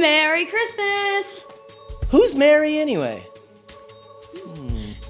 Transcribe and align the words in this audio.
Merry 0.00 0.44
Christmas! 0.44 1.46
Who's 2.10 2.34
Mary 2.34 2.78
anyway? 2.78 3.26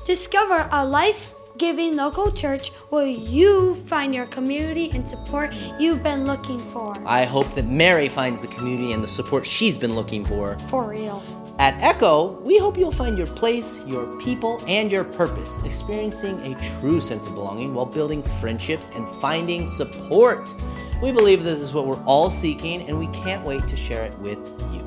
Discover 0.05 0.69
a 0.71 0.87
life 0.87 1.35
giving 1.59 1.97
local 1.97 2.31
church 2.31 2.71
where 2.91 3.07
you 3.07 3.75
find 3.75 4.15
your 4.15 4.27
community 4.27 4.91
and 4.93 5.09
support 5.09 5.53
you've 5.81 6.05
been 6.05 6.25
looking 6.25 6.61
for. 6.61 6.95
I 7.05 7.25
hope 7.25 7.53
that 7.55 7.67
Mary 7.67 8.09
finds 8.09 8.43
the 8.43 8.49
community 8.49 8.93
and 8.93 9.03
the 9.03 9.09
support 9.09 9.45
she's 9.45 9.77
been 9.77 9.95
looking 9.95 10.25
for. 10.25 10.57
For 10.69 10.89
real. 10.89 11.23
At 11.59 11.75
Echo, 11.83 12.39
we 12.43 12.59
hope 12.59 12.79
you'll 12.79 12.93
find 12.93 13.17
your 13.17 13.27
place, 13.27 13.81
your 13.87 14.07
people, 14.21 14.63
and 14.69 14.93
your 14.93 15.05
purpose, 15.05 15.59
experiencing 15.65 16.39
a 16.43 16.79
true 16.79 17.01
sense 17.01 17.27
of 17.27 17.35
belonging 17.35 17.75
while 17.75 17.87
building 17.87 18.23
friendships 18.23 18.91
and 18.91 19.09
finding 19.21 19.67
support. 19.67 20.55
We 21.03 21.13
believe 21.13 21.45
this 21.45 21.61
is 21.61 21.75
what 21.75 21.87
we're 21.87 22.03
all 22.05 22.31
seeking, 22.31 22.89
and 22.89 22.99
we 22.99 23.07
can't 23.09 23.45
wait 23.45 23.67
to 23.69 23.77
share 23.77 24.03
it 24.05 24.19
with 24.19 24.39
you. 24.73 24.83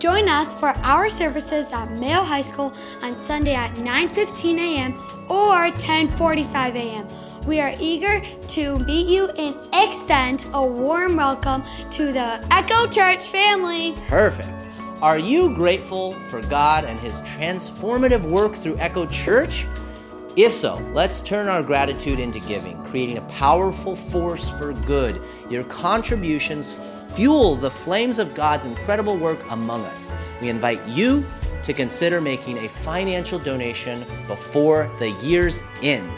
Join 0.00 0.28
us 0.28 0.52
for 0.52 0.70
our 0.82 1.08
services 1.08 1.70
at 1.72 1.92
Mayo 1.92 2.22
High 2.22 2.42
School 2.42 2.74
on 3.00 3.16
Sunday 3.16 3.54
at 3.54 3.72
9:15 3.76 4.58
a.m. 4.58 4.94
or 5.30 5.70
10:45 5.70 6.74
a.m. 6.74 7.06
We 7.46 7.60
are 7.60 7.72
eager 7.78 8.20
to 8.48 8.78
meet 8.80 9.06
you 9.06 9.28
and 9.28 9.54
extend 9.72 10.44
a 10.52 10.66
warm 10.66 11.16
welcome 11.16 11.62
to 11.92 12.12
the 12.12 12.44
Echo 12.50 12.88
Church 12.88 13.28
family. 13.28 13.94
Perfect. 14.08 14.48
Are 15.00 15.18
you 15.18 15.54
grateful 15.54 16.14
for 16.28 16.42
God 16.42 16.84
and 16.84 16.98
His 16.98 17.20
transformative 17.20 18.24
work 18.24 18.54
through 18.54 18.78
Echo 18.78 19.06
Church? 19.06 19.64
If 20.36 20.52
so, 20.52 20.76
let's 20.92 21.22
turn 21.22 21.48
our 21.48 21.62
gratitude 21.62 22.20
into 22.20 22.40
giving, 22.40 22.76
creating 22.84 23.16
a 23.16 23.22
powerful 23.22 23.96
force 23.96 24.50
for 24.50 24.74
good. 24.74 25.18
Your 25.48 25.64
contributions 25.64 27.06
fuel 27.14 27.54
the 27.54 27.70
flames 27.70 28.18
of 28.18 28.34
God's 28.34 28.66
incredible 28.66 29.16
work 29.16 29.40
among 29.50 29.86
us. 29.86 30.12
We 30.42 30.50
invite 30.50 30.86
you 30.88 31.24
to 31.62 31.72
consider 31.72 32.20
making 32.20 32.58
a 32.58 32.68
financial 32.68 33.38
donation 33.38 34.04
before 34.26 34.90
the 34.98 35.12
year's 35.22 35.62
end. 35.82 36.12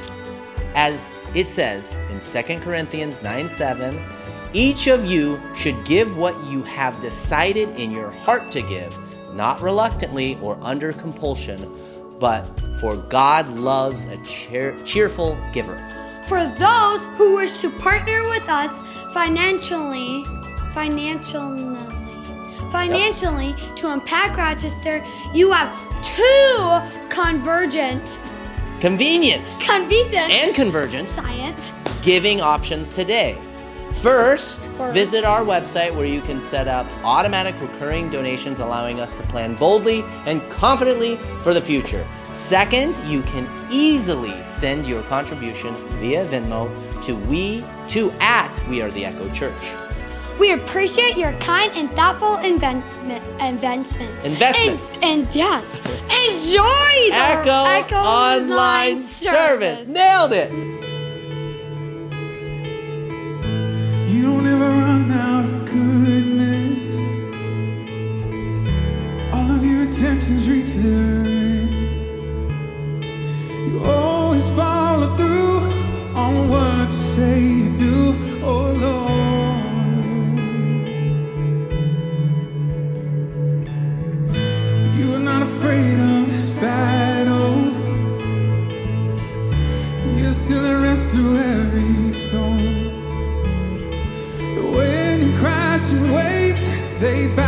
As 0.74 1.12
it 1.36 1.48
says 1.48 1.94
in 2.10 2.18
2 2.18 2.58
Corinthians 2.58 3.22
9 3.22 3.48
7, 3.48 4.04
each 4.52 4.88
of 4.88 5.06
you 5.06 5.40
should 5.54 5.84
give 5.84 6.16
what 6.16 6.34
you 6.46 6.64
have 6.64 6.98
decided 6.98 7.68
in 7.76 7.92
your 7.92 8.10
heart 8.10 8.50
to 8.50 8.62
give, 8.62 8.98
not 9.32 9.60
reluctantly 9.60 10.36
or 10.42 10.58
under 10.60 10.92
compulsion, 10.92 11.72
but 12.18 12.42
for 12.80 12.96
God 12.96 13.48
loves 13.56 14.04
a 14.06 14.16
cheer- 14.24 14.76
cheerful 14.84 15.36
giver. 15.52 15.76
For 16.26 16.44
those 16.58 17.06
who 17.16 17.36
wish 17.36 17.60
to 17.60 17.70
partner 17.70 18.28
with 18.28 18.48
us 18.48 18.78
financially, 19.14 20.24
financially, 20.74 21.76
financially 22.70 23.54
to 23.76 23.90
impact 23.90 24.36
Rochester, 24.36 25.04
you 25.34 25.50
have 25.52 25.70
two 26.02 26.80
convergent, 27.08 28.18
Convenient 28.80 29.56
convenient 29.60 30.30
and 30.30 30.54
convergent 30.54 31.08
science. 31.08 31.72
giving 32.02 32.40
options 32.40 32.92
today. 32.92 33.36
First, 33.94 34.68
visit 34.92 35.24
our 35.24 35.44
website 35.44 35.94
where 35.94 36.04
you 36.06 36.20
can 36.20 36.38
set 36.40 36.68
up 36.68 36.86
automatic 37.04 37.60
recurring 37.60 38.10
donations, 38.10 38.60
allowing 38.60 39.00
us 39.00 39.14
to 39.14 39.22
plan 39.24 39.54
boldly 39.54 40.02
and 40.26 40.40
confidently 40.50 41.16
for 41.42 41.52
the 41.52 41.60
future. 41.60 42.06
Second, 42.32 43.00
you 43.06 43.22
can 43.22 43.48
easily 43.70 44.42
send 44.44 44.86
your 44.86 45.02
contribution 45.04 45.74
via 45.96 46.24
Venmo 46.26 46.70
to 47.02 47.16
we 47.16 47.64
to 47.88 48.12
at 48.20 48.60
We 48.68 48.82
Are 48.82 48.90
the 48.90 49.04
Echo 49.04 49.28
Church. 49.30 49.74
We 50.38 50.52
appreciate 50.52 51.16
your 51.16 51.32
kind 51.40 51.72
and 51.74 51.90
thoughtful 51.96 52.36
invent- 52.36 52.84
investment. 53.40 54.24
Investments. 54.24 54.96
And, 55.02 55.26
and 55.26 55.34
yes, 55.34 55.80
enjoy 55.80 57.10
the 57.10 57.64
Echo, 57.66 57.96
Online 57.96 59.00
Service. 59.00 59.84
Nailed 59.86 60.32
it. 60.32 60.77
Run 64.36 65.10
out 65.10 65.44
of 65.44 65.64
goodness. 65.64 66.84
All 69.32 69.50
of 69.50 69.64
your 69.64 69.82
attentions 69.82 70.48
reach 70.48 70.72
their 70.74 71.27
they 97.00 97.28
bow 97.36 97.47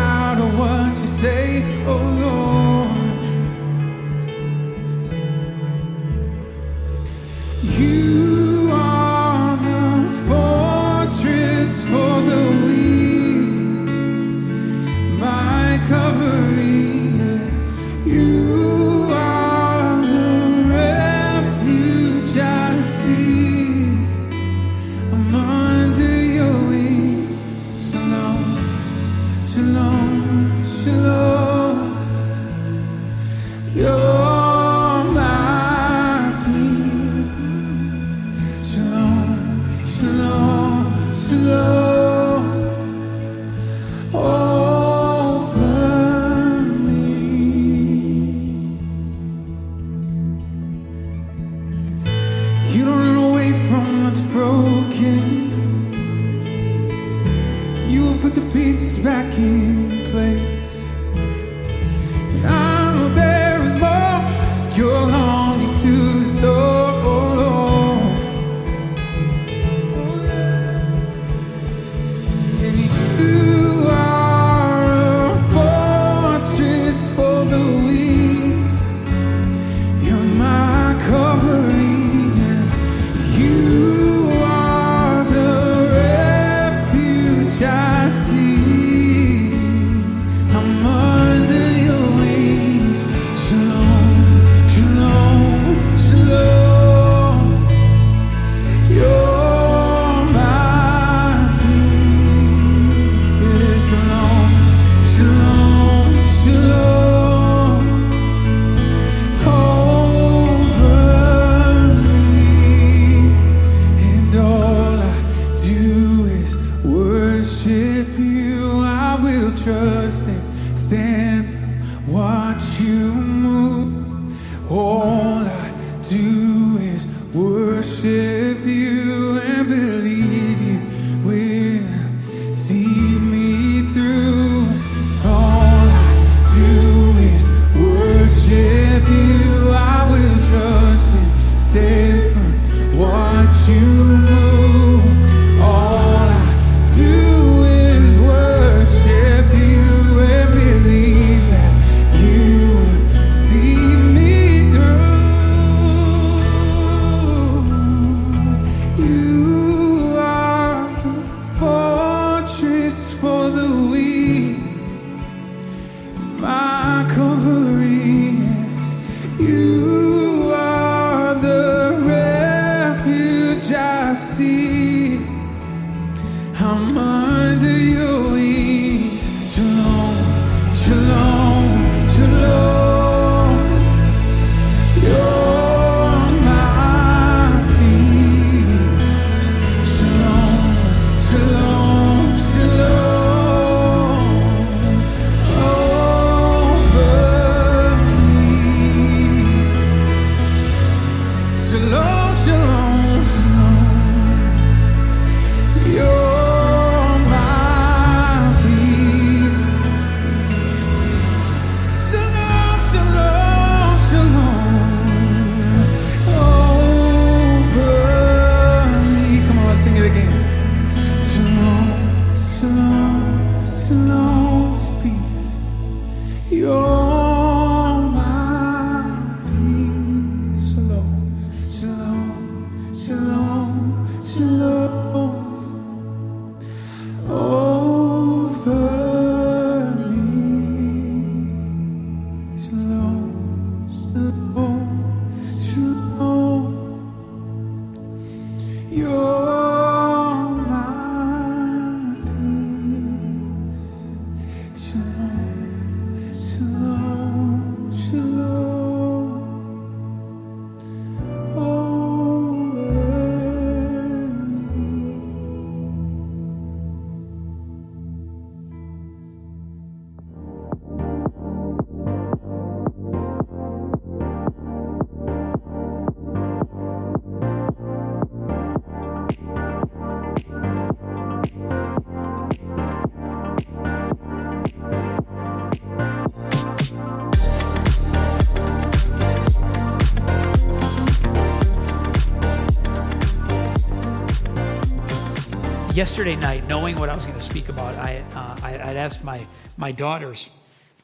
yesterday 296.00 296.34
night, 296.34 296.66
knowing 296.66 296.98
what 296.98 297.10
I 297.10 297.14
was 297.14 297.26
going 297.26 297.38
to 297.38 297.44
speak 297.44 297.68
about, 297.68 297.94
I, 297.96 298.24
uh, 298.34 298.56
I, 298.62 298.72
I'd 298.72 298.96
asked 298.96 299.22
my, 299.22 299.46
my 299.76 299.92
daughters 299.92 300.48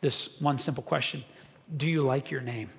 this 0.00 0.40
one 0.40 0.58
simple 0.58 0.82
question 0.82 1.22
Do 1.76 1.86
you 1.86 2.00
like 2.00 2.30
your 2.30 2.40
name? 2.40 2.70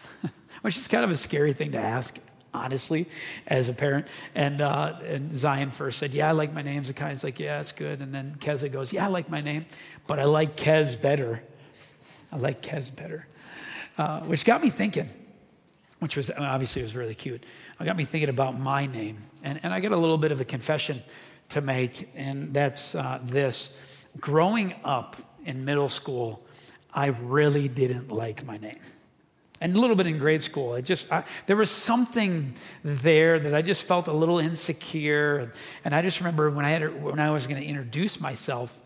Which 0.62 0.76
is 0.76 0.88
kind 0.88 1.04
of 1.04 1.12
a 1.12 1.16
scary 1.16 1.52
thing 1.52 1.70
to 1.70 1.78
ask, 1.78 2.18
honestly, 2.52 3.06
as 3.46 3.68
a 3.68 3.74
parent. 3.74 4.08
And, 4.34 4.60
uh, 4.60 4.96
and 5.04 5.32
Zion 5.32 5.70
first 5.70 6.00
said, 6.00 6.12
Yeah, 6.12 6.30
I 6.30 6.32
like 6.32 6.52
my 6.52 6.62
name. 6.62 6.82
Zakai's 6.82 7.22
like, 7.22 7.38
Yeah, 7.38 7.60
it's 7.60 7.70
good. 7.70 8.00
And 8.00 8.12
then 8.12 8.34
Keza 8.40 8.68
goes, 8.68 8.92
Yeah, 8.92 9.04
I 9.04 9.08
like 9.08 9.30
my 9.30 9.40
name, 9.40 9.66
but 10.08 10.18
I 10.18 10.24
like 10.24 10.56
Kez 10.56 11.00
better. 11.00 11.44
I 12.32 12.38
like 12.38 12.60
Kez 12.60 12.90
better. 12.96 13.28
Uh, 13.96 14.20
which 14.22 14.44
got 14.44 14.62
me 14.62 14.68
thinking 14.68 15.08
which 16.00 16.16
was 16.16 16.32
obviously 16.36 16.82
was 16.82 16.96
really 16.96 17.14
cute. 17.14 17.44
It 17.78 17.84
got 17.84 17.96
me 17.96 18.02
thinking 18.02 18.28
about 18.28 18.58
my 18.58 18.86
name, 18.86 19.18
and, 19.44 19.60
and 19.62 19.72
I 19.72 19.78
got 19.78 19.92
a 19.92 19.96
little 19.96 20.18
bit 20.18 20.32
of 20.32 20.40
a 20.40 20.44
confession 20.44 21.00
to 21.52 21.60
make, 21.60 22.08
and 22.14 22.52
that's 22.52 22.94
uh, 22.94 23.20
this: 23.22 24.06
growing 24.20 24.74
up 24.84 25.16
in 25.44 25.64
middle 25.64 25.88
school, 25.88 26.44
I 26.92 27.06
really 27.06 27.68
didn't 27.68 28.10
like 28.10 28.44
my 28.44 28.58
name, 28.58 28.80
and 29.60 29.76
a 29.76 29.80
little 29.80 29.96
bit 29.96 30.06
in 30.06 30.18
grade 30.18 30.42
school. 30.42 30.74
It 30.74 30.82
just 30.82 31.12
I, 31.12 31.24
there 31.46 31.56
was 31.56 31.70
something 31.70 32.54
there 32.82 33.38
that 33.38 33.54
I 33.54 33.62
just 33.62 33.86
felt 33.86 34.08
a 34.08 34.12
little 34.12 34.38
insecure, 34.38 35.38
and, 35.38 35.52
and 35.84 35.94
I 35.94 36.02
just 36.02 36.20
remember 36.20 36.50
when 36.50 36.64
I 36.64 36.70
had 36.70 37.02
when 37.02 37.20
I 37.20 37.30
was 37.30 37.46
going 37.46 37.60
to 37.60 37.66
introduce 37.66 38.20
myself, 38.20 38.78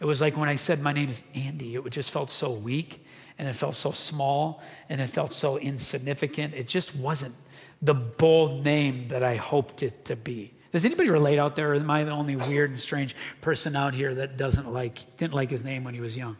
it 0.00 0.04
was 0.04 0.20
like 0.20 0.36
when 0.36 0.48
I 0.48 0.56
said 0.56 0.80
my 0.80 0.92
name 0.92 1.08
is 1.08 1.24
Andy. 1.34 1.74
It 1.74 1.90
just 1.90 2.10
felt 2.10 2.30
so 2.30 2.52
weak 2.52 3.04
and 3.38 3.48
it 3.48 3.54
felt 3.54 3.74
so 3.74 3.90
small 3.90 4.62
and 4.88 5.00
it 5.00 5.08
felt 5.08 5.32
so 5.32 5.58
insignificant. 5.58 6.54
It 6.54 6.68
just 6.68 6.96
wasn't 6.96 7.34
the 7.82 7.94
bold 7.94 8.64
name 8.64 9.08
that 9.08 9.22
I 9.22 9.36
hoped 9.36 9.82
it 9.82 10.04
to 10.06 10.16
be. 10.16 10.54
Does 10.72 10.84
anybody 10.84 11.10
relate 11.10 11.38
out 11.38 11.56
there? 11.56 11.74
Am 11.74 11.90
I 11.90 12.04
the 12.04 12.10
only 12.10 12.36
weird 12.36 12.70
and 12.70 12.78
strange 12.78 13.14
person 13.40 13.76
out 13.76 13.94
here 13.94 14.14
that 14.14 14.36
doesn't 14.36 14.72
like 14.72 15.16
didn't 15.16 15.34
like 15.34 15.50
his 15.50 15.64
name 15.64 15.84
when 15.84 15.94
he 15.94 16.00
was 16.00 16.16
young? 16.16 16.36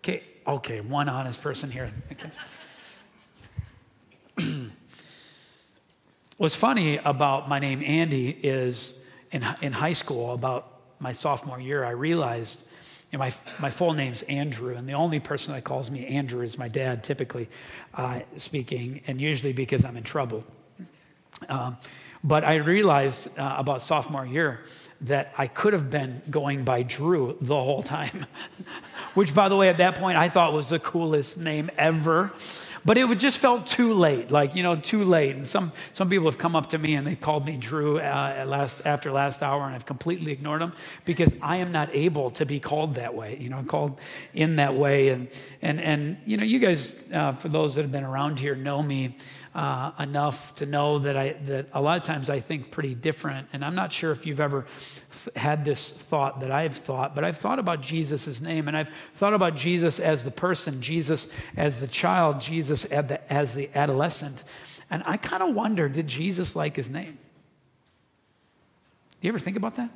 Okay, 0.00 0.22
okay, 0.46 0.80
one 0.80 1.08
honest 1.08 1.42
person 1.42 1.70
here. 1.70 1.90
Okay. 2.12 2.30
What's 6.38 6.54
funny 6.54 6.98
about 6.98 7.48
my 7.48 7.58
name 7.58 7.82
Andy 7.82 8.30
is 8.30 9.04
in, 9.32 9.44
in 9.60 9.72
high 9.72 9.92
school, 9.92 10.32
about 10.34 10.78
my 11.00 11.12
sophomore 11.12 11.60
year, 11.60 11.84
I 11.84 11.90
realized 11.90 12.68
you 13.10 13.18
know, 13.18 13.24
my, 13.24 13.32
my 13.60 13.70
full 13.70 13.94
name's 13.94 14.22
Andrew, 14.22 14.74
and 14.74 14.88
the 14.88 14.92
only 14.92 15.18
person 15.18 15.54
that 15.54 15.64
calls 15.64 15.90
me 15.90 16.06
Andrew 16.06 16.42
is 16.42 16.58
my 16.58 16.68
dad, 16.68 17.02
typically 17.02 17.48
uh, 17.94 18.20
speaking, 18.36 19.00
and 19.06 19.20
usually 19.20 19.52
because 19.52 19.84
I'm 19.84 19.96
in 19.96 20.02
trouble. 20.02 20.44
Um, 21.48 21.76
but 22.24 22.44
I 22.44 22.56
realized 22.56 23.38
uh, 23.38 23.56
about 23.58 23.82
sophomore 23.82 24.26
year 24.26 24.60
that 25.02 25.32
I 25.38 25.46
could 25.46 25.72
have 25.72 25.90
been 25.90 26.22
going 26.28 26.64
by 26.64 26.82
Drew 26.82 27.36
the 27.40 27.54
whole 27.54 27.82
time, 27.82 28.26
which, 29.14 29.34
by 29.34 29.48
the 29.48 29.56
way, 29.56 29.68
at 29.68 29.78
that 29.78 29.96
point 29.96 30.18
I 30.18 30.28
thought 30.28 30.52
was 30.52 30.70
the 30.70 30.80
coolest 30.80 31.38
name 31.38 31.70
ever. 31.78 32.32
But 32.84 32.96
it 32.96 33.18
just 33.18 33.38
felt 33.38 33.66
too 33.66 33.92
late, 33.92 34.30
like 34.30 34.54
you 34.54 34.62
know, 34.62 34.76
too 34.76 35.04
late. 35.04 35.36
And 35.36 35.46
some 35.46 35.72
some 35.92 36.08
people 36.08 36.26
have 36.26 36.38
come 36.38 36.56
up 36.56 36.70
to 36.70 36.78
me 36.78 36.94
and 36.94 37.06
they've 37.06 37.20
called 37.20 37.44
me 37.44 37.56
Drew 37.56 37.98
uh, 37.98 38.00
at 38.00 38.48
last 38.48 38.82
after 38.86 39.12
last 39.12 39.42
hour, 39.42 39.66
and 39.66 39.74
I've 39.74 39.84
completely 39.84 40.32
ignored 40.32 40.62
them 40.62 40.72
because 41.04 41.34
I 41.42 41.56
am 41.56 41.70
not 41.70 41.90
able 41.92 42.30
to 42.30 42.46
be 42.46 42.60
called 42.60 42.94
that 42.94 43.14
way. 43.14 43.36
You 43.38 43.50
know, 43.50 43.62
called 43.64 44.00
in 44.32 44.56
that 44.56 44.74
way. 44.74 45.08
And 45.08 45.28
and 45.60 45.80
and 45.80 46.16
you 46.24 46.36
know, 46.36 46.44
you 46.44 46.60
guys, 46.60 46.98
uh, 47.12 47.32
for 47.32 47.48
those 47.48 47.74
that 47.74 47.82
have 47.82 47.92
been 47.92 48.04
around 48.04 48.38
here, 48.38 48.54
know 48.54 48.82
me 48.82 49.16
uh, 49.54 49.92
enough 49.98 50.54
to 50.56 50.66
know 50.66 50.98
that 50.98 51.16
I 51.16 51.32
that 51.44 51.66
a 51.72 51.80
lot 51.80 51.96
of 51.96 52.02
times 52.02 52.30
I 52.30 52.40
think 52.40 52.70
pretty 52.70 52.94
different. 52.94 53.48
And 53.52 53.64
I'm 53.64 53.74
not 53.74 53.92
sure 53.92 54.12
if 54.12 54.26
you've 54.26 54.40
ever 54.40 54.66
th- 55.24 55.36
had 55.36 55.64
this 55.64 55.90
thought 55.90 56.40
that 56.40 56.50
I've 56.50 56.76
thought, 56.76 57.14
but 57.14 57.24
I've 57.24 57.38
thought 57.38 57.58
about 57.58 57.80
Jesus' 57.80 58.40
name, 58.40 58.68
and 58.68 58.76
I've 58.76 58.88
thought 58.88 59.34
about 59.34 59.56
Jesus 59.56 59.98
as 60.00 60.24
the 60.24 60.30
person, 60.30 60.80
Jesus 60.80 61.28
as 61.56 61.80
the 61.80 61.88
child, 61.88 62.40
Jesus 62.40 62.84
as 62.86 63.06
the, 63.06 63.32
as 63.32 63.54
the 63.54 63.70
adolescent. 63.74 64.44
And 64.90 65.02
I 65.06 65.16
kind 65.16 65.42
of 65.42 65.54
wonder, 65.54 65.88
did 65.88 66.06
Jesus 66.06 66.56
like 66.56 66.76
his 66.76 66.88
name? 66.88 67.18
Do 69.20 69.26
You 69.26 69.30
ever 69.30 69.38
think 69.38 69.56
about 69.56 69.76
that? 69.76 69.90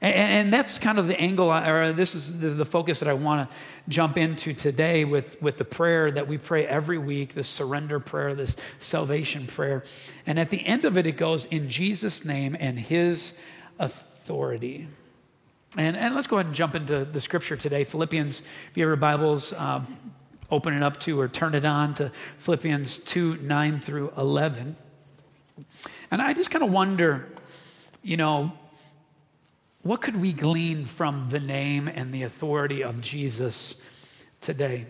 And, 0.00 0.14
and 0.14 0.52
that's 0.52 0.78
kind 0.78 0.98
of 0.98 1.08
the 1.08 1.18
angle, 1.18 1.50
or 1.50 1.92
this 1.92 2.14
is, 2.14 2.38
this 2.38 2.50
is 2.50 2.56
the 2.56 2.64
focus 2.64 3.00
that 3.00 3.08
I 3.08 3.14
want 3.14 3.48
to 3.48 3.56
jump 3.88 4.16
into 4.16 4.52
today 4.52 5.04
with, 5.04 5.40
with 5.40 5.58
the 5.58 5.64
prayer 5.64 6.10
that 6.10 6.28
we 6.28 6.38
pray 6.38 6.66
every 6.66 6.98
week, 6.98 7.34
this 7.34 7.48
surrender 7.48 8.00
prayer, 8.00 8.34
this 8.34 8.56
salvation 8.78 9.46
prayer. 9.46 9.84
And 10.26 10.38
at 10.38 10.50
the 10.50 10.64
end 10.66 10.84
of 10.84 10.96
it, 10.98 11.06
it 11.06 11.16
goes, 11.16 11.46
in 11.46 11.68
Jesus' 11.68 12.24
name 12.24 12.56
and 12.58 12.78
his 12.78 13.38
authority. 13.78 14.88
And, 15.76 15.96
and 15.96 16.14
let's 16.14 16.26
go 16.26 16.36
ahead 16.36 16.46
and 16.46 16.54
jump 16.54 16.74
into 16.74 17.04
the 17.04 17.20
scripture 17.20 17.56
today. 17.56 17.84
Philippians, 17.84 18.40
if 18.40 18.70
you 18.76 18.82
have 18.82 18.88
your 18.88 18.96
Bibles, 18.96 19.52
um, 19.54 19.86
open 20.50 20.74
it 20.74 20.82
up 20.82 20.98
to 21.00 21.20
or 21.20 21.28
turn 21.28 21.54
it 21.54 21.64
on 21.64 21.94
to 21.94 22.08
Philippians 22.08 22.98
2 23.00 23.38
9 23.38 23.78
through 23.80 24.12
11. 24.16 24.76
And 26.10 26.22
I 26.22 26.32
just 26.32 26.50
kind 26.50 26.64
of 26.64 26.70
wonder, 26.70 27.28
you 28.02 28.16
know, 28.16 28.52
what 29.86 30.00
could 30.00 30.20
we 30.20 30.32
glean 30.32 30.84
from 30.84 31.28
the 31.30 31.38
name 31.38 31.86
and 31.86 32.12
the 32.12 32.24
authority 32.24 32.82
of 32.82 33.00
Jesus 33.00 33.76
today? 34.40 34.86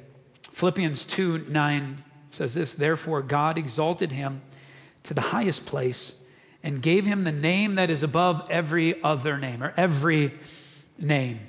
Philippians 0.53 1.05
2 1.05 1.47
9 1.49 1.99
says 2.31 2.55
this 2.55 2.75
Therefore, 2.75 3.23
God 3.23 3.59
exalted 3.59 4.13
him 4.13 4.41
to 5.03 5.13
the 5.13 5.21
highest 5.21 5.67
place 5.67 6.21
and 6.63 6.81
gave 6.81 7.05
him 7.05 7.25
the 7.25 7.33
name 7.33 7.75
that 7.75 7.91
is 7.91 8.03
above 8.03 8.47
every 8.51 9.03
other 9.03 9.39
name, 9.39 9.63
or 9.63 9.75
every 9.77 10.33
name. 10.99 11.41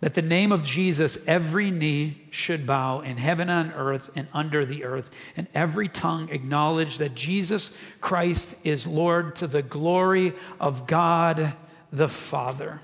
That 0.00 0.14
the 0.14 0.22
name 0.22 0.50
of 0.50 0.62
Jesus, 0.62 1.16
every 1.26 1.70
knee 1.70 2.22
should 2.30 2.66
bow 2.66 3.00
in 3.00 3.18
heaven 3.18 3.48
and 3.48 3.72
earth 3.74 4.10
and 4.16 4.28
under 4.32 4.64
the 4.64 4.84
earth, 4.84 5.14
and 5.36 5.46
every 5.54 5.88
tongue 5.88 6.28
acknowledge 6.30 6.98
that 6.98 7.14
Jesus 7.14 7.76
Christ 8.00 8.56
is 8.64 8.86
Lord 8.86 9.36
to 9.36 9.46
the 9.46 9.62
glory 9.62 10.32
of 10.58 10.86
God 10.86 11.54
the 11.94 12.08
Father. 12.08 12.80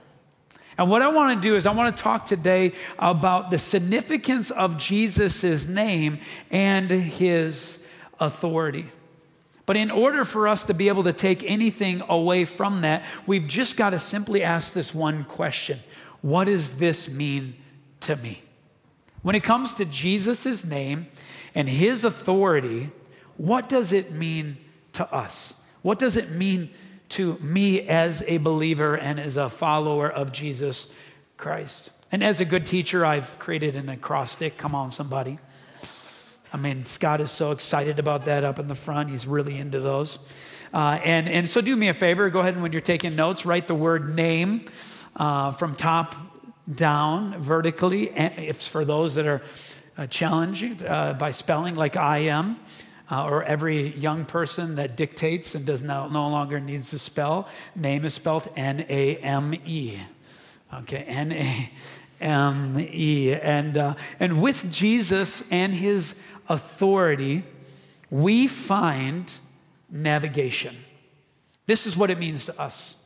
And 0.78 0.88
what 0.88 1.02
I 1.02 1.08
want 1.08 1.42
to 1.42 1.48
do 1.48 1.56
is, 1.56 1.66
I 1.66 1.72
want 1.72 1.94
to 1.94 2.02
talk 2.02 2.24
today 2.24 2.72
about 2.98 3.50
the 3.50 3.58
significance 3.58 4.50
of 4.50 4.78
Jesus' 4.78 5.66
name 5.68 6.20
and 6.50 6.90
his 6.90 7.84
authority. 8.18 8.86
But 9.66 9.76
in 9.76 9.90
order 9.90 10.24
for 10.24 10.48
us 10.48 10.64
to 10.64 10.74
be 10.74 10.88
able 10.88 11.02
to 11.04 11.12
take 11.12 11.44
anything 11.44 12.02
away 12.08 12.44
from 12.44 12.80
that, 12.80 13.04
we've 13.26 13.46
just 13.46 13.76
got 13.76 13.90
to 13.90 13.98
simply 13.98 14.42
ask 14.42 14.72
this 14.72 14.94
one 14.94 15.24
question 15.24 15.80
What 16.22 16.44
does 16.44 16.76
this 16.76 17.10
mean 17.10 17.54
to 18.00 18.16
me? 18.16 18.42
When 19.22 19.34
it 19.34 19.42
comes 19.42 19.74
to 19.74 19.84
Jesus' 19.84 20.64
name 20.64 21.08
and 21.54 21.68
his 21.68 22.04
authority, 22.04 22.90
what 23.36 23.68
does 23.68 23.92
it 23.92 24.12
mean 24.12 24.56
to 24.94 25.12
us? 25.12 25.56
What 25.82 25.98
does 25.98 26.16
it 26.16 26.30
mean 26.30 26.70
to 27.10 27.38
me 27.40 27.80
as 27.82 28.22
a 28.26 28.38
believer 28.38 28.96
and 28.96 29.20
as 29.20 29.36
a 29.36 29.48
follower 29.48 30.10
of 30.10 30.32
Jesus 30.32 30.92
Christ? 31.36 31.92
And 32.12 32.24
as 32.24 32.40
a 32.40 32.44
good 32.44 32.66
teacher, 32.66 33.06
I've 33.06 33.38
created 33.38 33.76
an 33.76 33.88
acrostic. 33.88 34.58
Come 34.58 34.74
on, 34.74 34.90
somebody. 34.90 35.38
I 36.52 36.56
mean, 36.56 36.84
Scott 36.84 37.20
is 37.20 37.30
so 37.30 37.52
excited 37.52 38.00
about 38.00 38.24
that 38.24 38.42
up 38.42 38.58
in 38.58 38.66
the 38.66 38.74
front. 38.74 39.10
He's 39.10 39.26
really 39.26 39.56
into 39.56 39.78
those. 39.78 40.18
Uh, 40.74 40.98
and, 41.04 41.28
and 41.28 41.48
so, 41.48 41.60
do 41.60 41.76
me 41.76 41.88
a 41.88 41.94
favor. 41.94 42.28
Go 42.30 42.40
ahead 42.40 42.54
and 42.54 42.62
when 42.62 42.72
you're 42.72 42.80
taking 42.80 43.14
notes, 43.14 43.46
write 43.46 43.68
the 43.68 43.74
word 43.74 44.14
name 44.14 44.64
uh, 45.14 45.52
from 45.52 45.76
top 45.76 46.16
down 46.72 47.38
vertically. 47.40 48.10
And 48.10 48.34
It's 48.36 48.66
for 48.66 48.84
those 48.84 49.14
that 49.14 49.26
are 49.26 49.42
uh, 49.96 50.06
challenged 50.06 50.84
uh, 50.84 51.14
by 51.14 51.30
spelling, 51.30 51.76
like 51.76 51.96
I 51.96 52.18
am. 52.18 52.58
Uh, 53.10 53.24
or 53.24 53.42
every 53.42 53.88
young 53.96 54.24
person 54.24 54.76
that 54.76 54.96
dictates 54.96 55.56
and 55.56 55.66
does 55.66 55.82
no, 55.82 56.06
no 56.06 56.28
longer 56.28 56.60
needs 56.60 56.90
to 56.90 56.98
spell. 56.98 57.48
Name 57.74 58.04
is 58.04 58.14
spelled 58.14 58.48
N 58.54 58.86
A 58.88 59.16
M 59.16 59.52
E. 59.64 59.98
Okay, 60.72 61.04
N 61.08 61.32
A 61.32 61.70
M 62.20 62.76
E. 62.78 63.34
And, 63.34 63.76
uh, 63.76 63.94
and 64.20 64.40
with 64.40 64.70
Jesus 64.70 65.42
and 65.50 65.74
his 65.74 66.14
authority, 66.48 67.42
we 68.10 68.46
find 68.46 69.32
navigation. 69.90 70.76
This 71.66 71.86
is 71.86 71.96
what 71.96 72.10
it 72.10 72.18
means 72.18 72.46
to 72.46 72.60
us. 72.60 72.96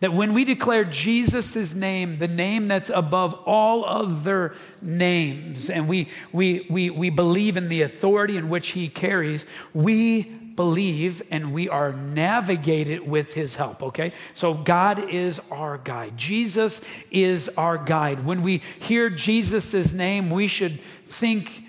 That 0.00 0.12
when 0.12 0.32
we 0.32 0.44
declare 0.44 0.84
Jesus' 0.84 1.74
name, 1.74 2.18
the 2.18 2.28
name 2.28 2.68
that's 2.68 2.90
above 2.90 3.34
all 3.44 3.84
other 3.84 4.54
names, 4.80 5.70
and 5.70 5.88
we, 5.88 6.08
we, 6.32 6.66
we, 6.70 6.90
we 6.90 7.10
believe 7.10 7.56
in 7.56 7.68
the 7.68 7.82
authority 7.82 8.36
in 8.36 8.48
which 8.48 8.68
he 8.68 8.88
carries, 8.88 9.44
we 9.74 10.22
believe 10.58 11.22
and 11.30 11.52
we 11.52 11.68
are 11.68 11.92
navigated 11.92 13.08
with 13.08 13.34
his 13.34 13.54
help, 13.56 13.80
okay? 13.80 14.12
So 14.32 14.54
God 14.54 14.98
is 15.08 15.40
our 15.52 15.78
guide. 15.78 16.16
Jesus 16.16 16.80
is 17.12 17.48
our 17.50 17.78
guide. 17.78 18.24
When 18.24 18.42
we 18.42 18.58
hear 18.80 19.08
Jesus' 19.08 19.92
name, 19.92 20.30
we 20.30 20.48
should 20.48 20.80
think 20.80 21.62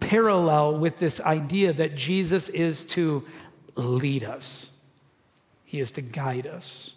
parallel 0.00 0.78
with 0.78 0.98
this 0.98 1.20
idea 1.20 1.72
that 1.72 1.94
Jesus 1.94 2.48
is 2.48 2.84
to 2.86 3.24
lead 3.76 4.24
us, 4.24 4.72
he 5.64 5.80
is 5.80 5.90
to 5.92 6.02
guide 6.02 6.46
us. 6.46 6.93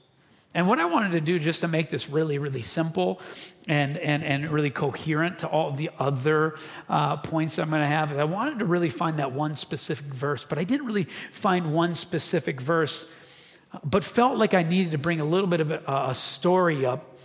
And 0.58 0.68
what 0.68 0.80
I 0.80 0.86
wanted 0.86 1.12
to 1.12 1.22
do 1.22 1.38
just 1.38 1.62
to 1.62 1.68
make 1.68 1.92
this 1.92 2.10
really, 2.10 2.40
really 2.40 2.64
simple 2.64 3.22
and, 3.68 3.96
and, 3.96 4.24
and 4.24 4.50
really 4.50 4.72
coherent 4.72 5.38
to 5.40 5.48
all 5.48 5.70
the 5.70 5.92
other 6.00 6.56
uh, 6.90 7.18
points 7.18 7.60
I'm 7.60 7.70
going 7.70 7.84
to 7.84 7.88
have, 7.88 8.18
I 8.18 8.24
wanted 8.24 8.58
to 8.58 8.66
really 8.66 8.90
find 8.90 9.20
that 9.20 9.32
one 9.32 9.56
specific 9.56 10.08
verse, 10.08 10.46
but 10.46 10.58
I 10.58 10.64
didn't 10.64 10.88
really 10.88 11.04
find 11.04 11.76
one 11.76 11.94
specific 11.94 12.60
verse, 12.60 13.06
but 13.84 14.04
felt 14.04 14.40
like 14.40 14.56
I 14.56 14.64
needed 14.64 14.94
to 14.94 14.98
bring 14.98 15.20
a 15.20 15.26
little 15.26 15.46
bit 15.46 15.62
of 15.62 15.70
a, 15.70 15.84
a 15.86 16.16
story 16.16 16.88
up 16.88 17.20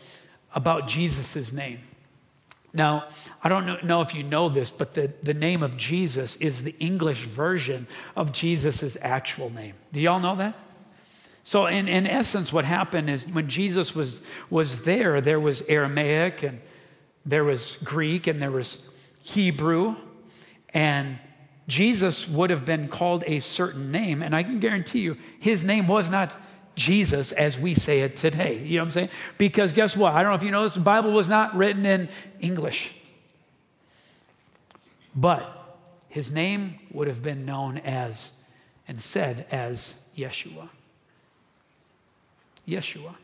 about 0.55 0.87
Jesus' 0.87 1.55
name. 1.55 1.81
Now, 2.75 3.07
I 3.43 3.49
don't 3.49 3.83
know 3.83 4.03
if 4.03 4.15
you 4.15 4.25
know 4.25 4.51
this, 4.51 4.71
but 4.71 4.93
the, 4.93 5.11
the 5.23 5.33
name 5.33 5.62
of 5.62 5.79
Jesus 5.79 6.37
is 6.37 6.65
the 6.65 6.75
English 6.79 7.25
version 7.25 7.87
of 8.15 8.31
Jesus' 8.33 8.99
actual 9.01 9.49
name. 9.49 9.73
Do 9.91 10.03
y'all 10.03 10.21
know 10.21 10.37
that? 10.37 10.55
So, 11.43 11.67
in, 11.67 11.89
in 11.89 12.07
essence, 12.07 12.53
what 12.53 12.65
happened 12.65 13.11
is 13.11 13.27
when 13.27 13.49
Jesus 13.49 13.95
was, 13.95 14.27
was 14.49 14.85
there, 14.85 15.21
there 15.21 15.41
was 15.41 15.63
Aramaic 15.63 16.43
and 16.43 16.61
there 17.27 17.45
was 17.45 17.79
Greek 17.83 18.27
and 18.27 18.41
there 18.41 18.51
was 18.51 18.87
Hebrew, 19.23 19.97
and 20.73 21.19
Jesus 21.67 22.29
would 22.29 22.51
have 22.51 22.65
been 22.65 22.89
called 22.89 23.25
a 23.27 23.41
certain 23.41 23.91
name. 23.91 24.23
And 24.23 24.35
I 24.35 24.43
can 24.43 24.61
guarantee 24.61 25.01
you, 25.01 25.17
his 25.41 25.65
name 25.65 25.89
was 25.89 26.11
not 26.11 26.37
Jesus 26.75 27.33
as 27.33 27.59
we 27.59 27.75
say 27.75 28.01
it 28.01 28.17
today. 28.17 28.65
You 28.65 28.77
know 28.77 28.83
what 28.83 28.87
I'm 28.87 28.91
saying? 28.91 29.09
Because 29.39 29.73
guess 29.73 29.97
what? 29.97 30.15
I 30.15 30.23
don't 30.23 30.31
know 30.31 30.37
if 30.37 30.43
you 30.43 30.51
know 30.51 30.63
this, 30.63 30.75
the 30.75 30.81
Bible 30.81 31.13
was 31.13 31.29
not 31.29 31.55
written 31.57 31.85
in 31.85 32.09
English. 32.41 32.95
But 35.15 35.79
his 36.09 36.33
name 36.33 36.79
would 36.93 37.07
have 37.07 37.23
been 37.23 37.45
known 37.45 37.79
as 37.79 38.33
and 38.89 39.01
said 39.01 39.47
as 39.51 40.05
Yeshua. 40.17 40.69
Yeshua. 42.66 43.14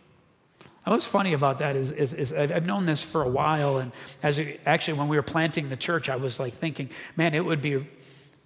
what's 0.85 1.07
funny 1.07 1.33
about 1.33 1.59
that 1.61 1.76
is, 1.76 1.92
is, 1.92 2.14
is, 2.14 2.33
I've 2.33 2.66
known 2.66 2.87
this 2.87 3.02
for 3.04 3.23
a 3.23 3.28
while, 3.28 3.78
and 3.78 3.92
as 4.23 4.38
we, 4.38 4.59
actually 4.66 4.99
when 4.99 5.09
we 5.09 5.16
were 5.16 5.23
planting 5.23 5.68
the 5.68 5.76
church, 5.76 6.09
I 6.09 6.16
was 6.16 6.40
like 6.40 6.54
thinking, 6.54 6.90
man, 7.16 7.35
it 7.35 7.45
would 7.45 7.62
be 7.62 7.87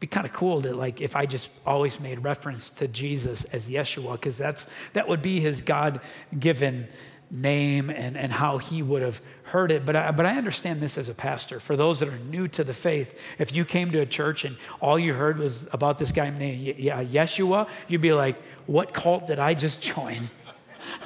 be 0.01 0.09
kind 0.09 0.27
of 0.27 0.33
cool 0.33 0.61
to 0.61 0.75
like 0.75 1.01
if 1.01 1.15
I 1.15 1.27
just 1.27 1.49
always 1.65 2.01
made 2.01 2.25
reference 2.25 2.71
to 2.71 2.89
Jesus 2.89 3.45
as 3.45 3.71
Yeshua, 3.71 4.15
because 4.15 4.37
that's 4.37 4.67
that 4.95 5.07
would 5.07 5.23
be 5.23 5.39
his 5.39 5.63
God-given 5.63 6.89
name 7.33 7.89
and, 7.89 8.17
and 8.17 8.31
how 8.31 8.59
he 8.59 8.83
would 8.83 9.01
have 9.01 9.23
heard 9.45 9.73
it. 9.73 9.87
But 9.87 9.97
I, 9.97 10.11
but 10.11 10.27
I 10.27 10.37
understand 10.37 10.81
this 10.81 10.99
as 10.99 11.09
a 11.09 11.15
pastor. 11.15 11.59
For 11.59 11.77
those 11.77 12.01
that 12.01 12.09
are 12.09 12.19
new 12.19 12.47
to 12.49 12.63
the 12.63 12.75
faith, 12.75 13.23
if 13.39 13.55
you 13.55 13.65
came 13.65 13.91
to 13.93 14.01
a 14.01 14.07
church 14.07 14.45
and 14.45 14.57
all 14.81 14.99
you 14.99 15.15
heard 15.15 15.39
was 15.39 15.69
about 15.73 15.99
this 15.99 16.13
guy 16.13 16.29
named 16.31 16.77
Yeshua, 16.77 17.69
you'd 17.89 18.03
be 18.03 18.13
like, 18.13 18.37
what 18.67 18.93
cult 18.93 19.27
did 19.27 19.39
I 19.39 19.55
just 19.55 19.83
join? 19.95 20.23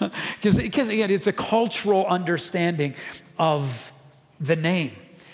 Because 0.43 0.89
again, 0.89 1.11
it's 1.11 1.27
a 1.27 1.33
cultural 1.33 2.07
understanding 2.07 2.95
of 3.39 3.93
the 4.41 4.57
name. 4.57 4.93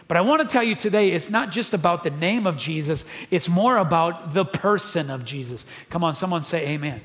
But 0.08 0.16
I 0.16 0.20
want 0.20 0.42
to 0.42 0.48
tell 0.48 0.62
you 0.62 0.74
today, 0.74 1.12
it's 1.12 1.30
not 1.30 1.50
just 1.50 1.74
about 1.74 2.02
the 2.02 2.10
name 2.10 2.46
of 2.46 2.58
Jesus, 2.58 3.04
it's 3.30 3.48
more 3.48 3.78
about 3.78 4.34
the 4.34 4.44
person 4.44 5.10
of 5.10 5.24
Jesus. 5.24 5.64
Come 5.88 6.04
on, 6.04 6.14
someone 6.14 6.42
say 6.42 6.68
amen. 6.68 7.00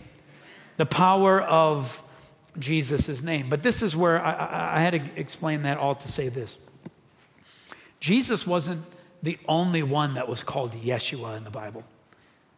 The 0.77 0.85
power 0.85 1.41
of 1.41 2.03
Jesus' 2.59 3.21
name. 3.21 3.49
But 3.49 3.63
this 3.63 3.81
is 3.81 3.95
where 3.95 4.23
I, 4.23 4.31
I, 4.33 4.77
I 4.77 4.81
had 4.81 4.91
to 4.91 5.19
explain 5.19 5.63
that 5.63 5.77
all 5.77 5.95
to 5.95 6.07
say 6.07 6.29
this 6.29 6.57
Jesus 7.99 8.45
wasn't 8.45 8.83
the 9.23 9.37
only 9.47 9.83
one 9.83 10.13
that 10.15 10.27
was 10.27 10.43
called 10.43 10.73
Yeshua 10.73 11.37
in 11.37 11.43
the 11.43 11.49
Bible. 11.49 11.83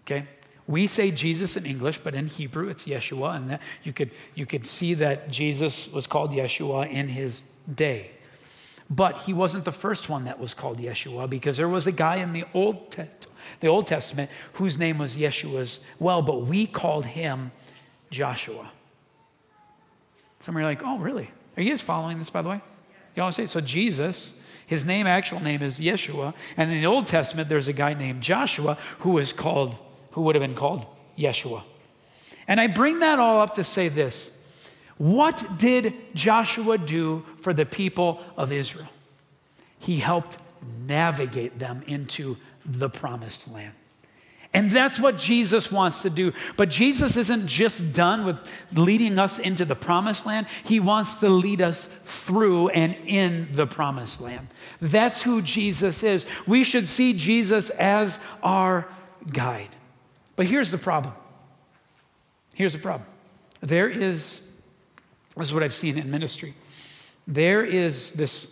Okay? 0.03 0.25
We 0.69 0.85
say 0.85 1.09
Jesus 1.09 1.57
in 1.57 1.65
English, 1.65 1.97
but 1.97 2.13
in 2.13 2.27
Hebrew 2.27 2.69
it's 2.69 2.85
Yeshua, 2.85 3.37
and 3.37 3.57
you 3.81 3.91
could, 3.91 4.11
you 4.35 4.45
could 4.45 4.67
see 4.67 4.93
that 4.93 5.27
Jesus 5.27 5.91
was 5.91 6.05
called 6.05 6.29
Yeshua 6.29 6.87
in 6.91 7.07
his 7.07 7.41
day. 7.73 8.11
But 8.87 9.23
he 9.23 9.33
wasn't 9.33 9.65
the 9.65 9.71
first 9.71 10.09
one 10.09 10.25
that 10.25 10.39
was 10.39 10.53
called 10.53 10.77
Yeshua 10.77 11.27
because 11.27 11.57
there 11.57 11.67
was 11.67 11.87
a 11.87 11.91
guy 11.91 12.17
in 12.17 12.33
the 12.33 12.43
Old, 12.53 12.95
the 13.61 13.67
Old 13.67 13.87
Testament 13.87 14.29
whose 14.53 14.77
name 14.77 14.99
was 14.99 15.17
Yeshua 15.17 15.59
as 15.59 15.79
well, 15.97 16.21
but 16.21 16.41
we 16.43 16.67
called 16.67 17.07
him 17.07 17.51
Joshua. 18.11 18.69
Some 20.39 20.55
are 20.55 20.61
like, 20.61 20.83
oh, 20.85 20.99
really? 20.99 21.31
Are 21.57 21.63
you 21.63 21.69
guys 21.71 21.81
following 21.81 22.19
this, 22.19 22.29
by 22.29 22.43
the 22.43 22.49
way? 22.49 22.61
You 23.15 23.23
all 23.23 23.31
say, 23.31 23.47
so 23.47 23.59
Jesus, 23.59 24.39
his 24.67 24.85
name, 24.85 25.07
actual 25.07 25.39
name 25.39 25.63
is 25.63 25.79
Yeshua. 25.79 26.35
And 26.55 26.71
in 26.71 26.79
the 26.79 26.85
Old 26.85 27.07
Testament, 27.07 27.49
there's 27.49 27.67
a 27.67 27.73
guy 27.73 27.95
named 27.95 28.21
Joshua 28.21 28.75
who 28.99 29.13
was 29.13 29.33
called 29.33 29.75
who 30.11 30.21
would 30.23 30.35
have 30.35 30.41
been 30.41 30.55
called 30.55 30.85
Yeshua. 31.17 31.63
And 32.47 32.59
I 32.59 32.67
bring 32.67 32.99
that 32.99 33.19
all 33.19 33.41
up 33.41 33.55
to 33.55 33.63
say 33.63 33.89
this 33.89 34.31
What 34.97 35.47
did 35.57 35.93
Joshua 36.15 36.77
do 36.77 37.25
for 37.37 37.53
the 37.53 37.65
people 37.65 38.21
of 38.35 38.51
Israel? 38.51 38.89
He 39.79 39.97
helped 39.97 40.37
navigate 40.85 41.59
them 41.59 41.83
into 41.87 42.37
the 42.65 42.89
promised 42.89 43.51
land. 43.51 43.73
And 44.51 44.71
that's 44.71 44.99
what 44.99 45.17
Jesus 45.17 45.71
wants 45.71 46.01
to 46.01 46.09
do. 46.09 46.33
But 46.57 46.71
Jesus 46.71 47.17
isn't 47.17 47.45
just 47.45 47.93
done 47.93 48.25
with 48.25 48.39
leading 48.73 49.19
us 49.19 49.37
into 49.37 49.63
the 49.63 49.75
promised 49.75 50.25
land, 50.25 50.47
He 50.63 50.79
wants 50.79 51.19
to 51.19 51.29
lead 51.29 51.61
us 51.61 51.85
through 51.85 52.69
and 52.69 52.97
in 53.05 53.49
the 53.51 53.67
promised 53.67 54.21
land. 54.21 54.47
That's 54.81 55.21
who 55.21 55.43
Jesus 55.43 56.01
is. 56.01 56.25
We 56.47 56.63
should 56.63 56.87
see 56.87 57.13
Jesus 57.13 57.69
as 57.69 58.19
our 58.41 58.87
guide. 59.31 59.69
But 60.39 60.47
here's 60.47 60.71
the 60.71 60.77
problem. 60.77 61.13
Here's 62.55 62.71
the 62.71 62.79
problem. 62.79 63.09
There 63.59 63.89
is, 63.89 64.41
this 65.35 65.47
is 65.47 65.53
what 65.53 65.63
I've 65.63 65.73
seen 65.73 65.97
in 65.97 66.09
ministry. 66.09 66.53
There 67.27 67.61
is 67.61 68.13
this 68.13 68.49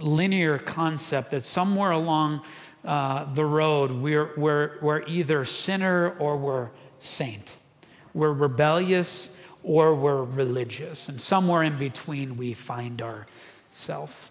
linear 0.00 0.60
concept 0.60 1.32
that 1.32 1.42
somewhere 1.42 1.90
along 1.90 2.42
uh, 2.84 3.24
the 3.34 3.44
road 3.44 3.90
we're, 3.90 4.30
we're, 4.36 4.78
we're 4.82 5.02
either 5.08 5.44
sinner 5.44 6.10
or 6.10 6.36
we're 6.36 6.70
saint. 7.00 7.56
We're 8.14 8.34
rebellious 8.34 9.36
or 9.64 9.96
we're 9.96 10.22
religious. 10.22 11.08
And 11.08 11.20
somewhere 11.20 11.64
in 11.64 11.76
between 11.76 12.36
we 12.36 12.52
find 12.52 13.02
ourselves. 13.02 14.30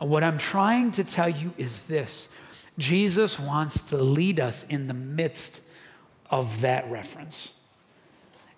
And 0.00 0.10
what 0.10 0.24
I'm 0.24 0.38
trying 0.38 0.90
to 0.90 1.04
tell 1.04 1.28
you 1.28 1.54
is 1.56 1.82
this 1.82 2.28
Jesus 2.78 3.38
wants 3.38 3.82
to 3.90 3.98
lead 3.98 4.40
us 4.40 4.64
in 4.66 4.86
the 4.86 4.94
midst 4.94 5.62
of 6.30 6.62
that 6.62 6.90
reference. 6.90 7.54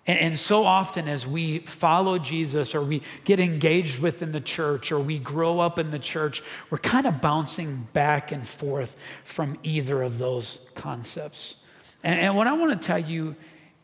And, 0.07 0.37
so 0.37 0.65
often, 0.65 1.07
as 1.07 1.25
we 1.25 1.59
follow 1.59 2.19
Jesus 2.19 2.75
or 2.75 2.81
we 2.81 3.01
get 3.23 3.39
engaged 3.39 3.99
within 3.99 4.33
the 4.33 4.39
church 4.39 4.91
or 4.91 4.99
we 4.99 5.17
grow 5.17 5.59
up 5.59 5.79
in 5.79 5.89
the 5.89 5.97
church, 5.97 6.43
we're 6.69 6.77
kind 6.77 7.07
of 7.07 7.21
bouncing 7.21 7.87
back 7.91 8.31
and 8.31 8.47
forth 8.47 8.99
from 9.23 9.57
either 9.63 10.03
of 10.03 10.19
those 10.19 10.69
concepts. 10.75 11.55
And 12.03 12.35
what 12.35 12.45
I 12.45 12.53
want 12.53 12.79
to 12.79 12.87
tell 12.87 12.99
you 12.99 13.35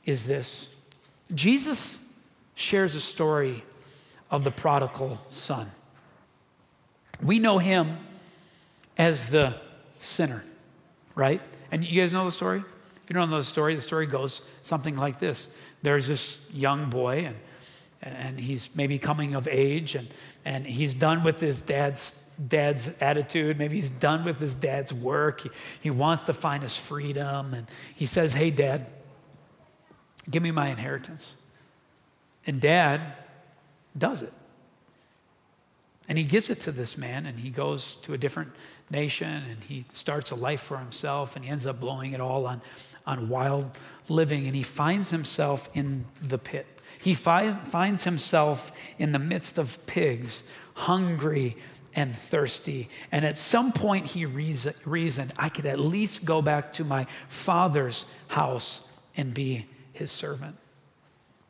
is 0.05 0.27
this 0.27 0.69
Jesus 1.33 2.00
shares 2.53 2.93
a 2.93 3.01
story 3.01 3.63
of 4.29 4.43
the 4.43 4.51
prodigal 4.51 5.17
son. 5.25 5.71
We 7.23 7.39
know 7.39 7.57
him 7.57 7.97
as 8.95 9.29
the 9.29 9.55
sinner, 10.01 10.43
right? 11.15 11.41
And 11.72 11.84
you 11.84 12.01
guys 12.01 12.13
know 12.13 12.25
the 12.25 12.31
story? 12.31 12.63
If 13.03 13.10
you 13.10 13.13
don't 13.13 13.29
know 13.29 13.38
the 13.38 13.43
story, 13.43 13.75
the 13.75 13.81
story 13.81 14.08
goes 14.08 14.41
something 14.62 14.96
like 14.96 15.20
this 15.20 15.50
There's 15.81 16.08
this 16.08 16.46
young 16.53 16.89
boy, 16.89 17.31
and, 18.01 18.15
and 18.15 18.39
he's 18.39 18.75
maybe 18.75 18.98
coming 18.98 19.36
of 19.36 19.48
age, 19.48 19.96
and, 19.96 20.08
and 20.46 20.65
he's 20.65 20.93
done 20.93 21.24
with 21.24 21.39
his 21.39 21.62
dad's 21.62 22.22
dad's 22.48 23.01
attitude. 23.01 23.58
Maybe 23.58 23.75
he's 23.75 23.89
done 23.89 24.24
with 24.24 24.39
his 24.39 24.55
dad's 24.55 24.93
work. 24.93 25.41
He, 25.41 25.50
he 25.81 25.89
wants 25.91 26.25
to 26.25 26.34
find 26.34 26.63
his 26.63 26.77
freedom. 26.77 27.53
And 27.53 27.67
he 27.93 28.05
says, 28.05 28.34
Hey, 28.34 28.51
dad, 28.51 28.88
give 30.29 30.41
me 30.41 30.51
my 30.51 30.70
inheritance. 30.70 31.36
And 32.46 32.60
dad 32.60 33.01
does 33.98 34.24
it. 34.24 34.34
And 36.12 36.18
he 36.18 36.25
gives 36.25 36.50
it 36.50 36.60
to 36.62 36.74
this 36.74 36.98
man, 36.98 37.25
and 37.25 37.39
he 37.39 37.50
goes 37.50 37.96
to 38.01 38.13
a 38.13 38.18
different 38.18 38.51
nation, 38.89 39.44
and 39.50 39.63
he 39.63 39.86
starts 39.91 40.30
a 40.32 40.36
life 40.36 40.59
for 40.59 40.77
himself, 40.77 41.38
and 41.38 41.46
he 41.46 41.50
ends 41.50 41.66
up 41.66 41.79
blowing 41.79 42.12
it 42.12 42.20
all 42.20 42.48
on, 42.48 42.62
on 43.07 43.29
wild 43.29 43.72
living, 44.09 44.46
and 44.46 44.53
he 44.53 44.62
finds 44.62 45.12
himself 45.12 45.70
in 45.74 46.03
the 46.22 46.38
pit. 46.38 46.68
He 47.00 47.14
fi- 47.14 47.53
finds 47.53 48.03
himself 48.03 48.74
in 48.98 49.14
the 49.14 49.20
midst 49.20 49.57
of 49.57 49.85
pigs, 49.85 50.44
hungry 50.74 51.55
and 51.96 52.14
thirsty. 52.14 52.90
And 53.09 53.25
at 53.25 53.38
some 53.38 53.72
point, 53.72 54.07
he 54.07 54.25
reason- 54.25 54.74
reasoned, 54.83 55.31
I 55.38 55.48
could 55.48 55.66
at 55.66 55.79
least 55.79 56.25
go 56.25 56.42
back 56.42 56.74
to 56.74 56.83
my 56.83 57.05
father's 57.29 58.05
house 58.27 58.81
and 59.16 59.33
be 59.33 59.66
his 59.94 60.12
servant. 60.12 60.57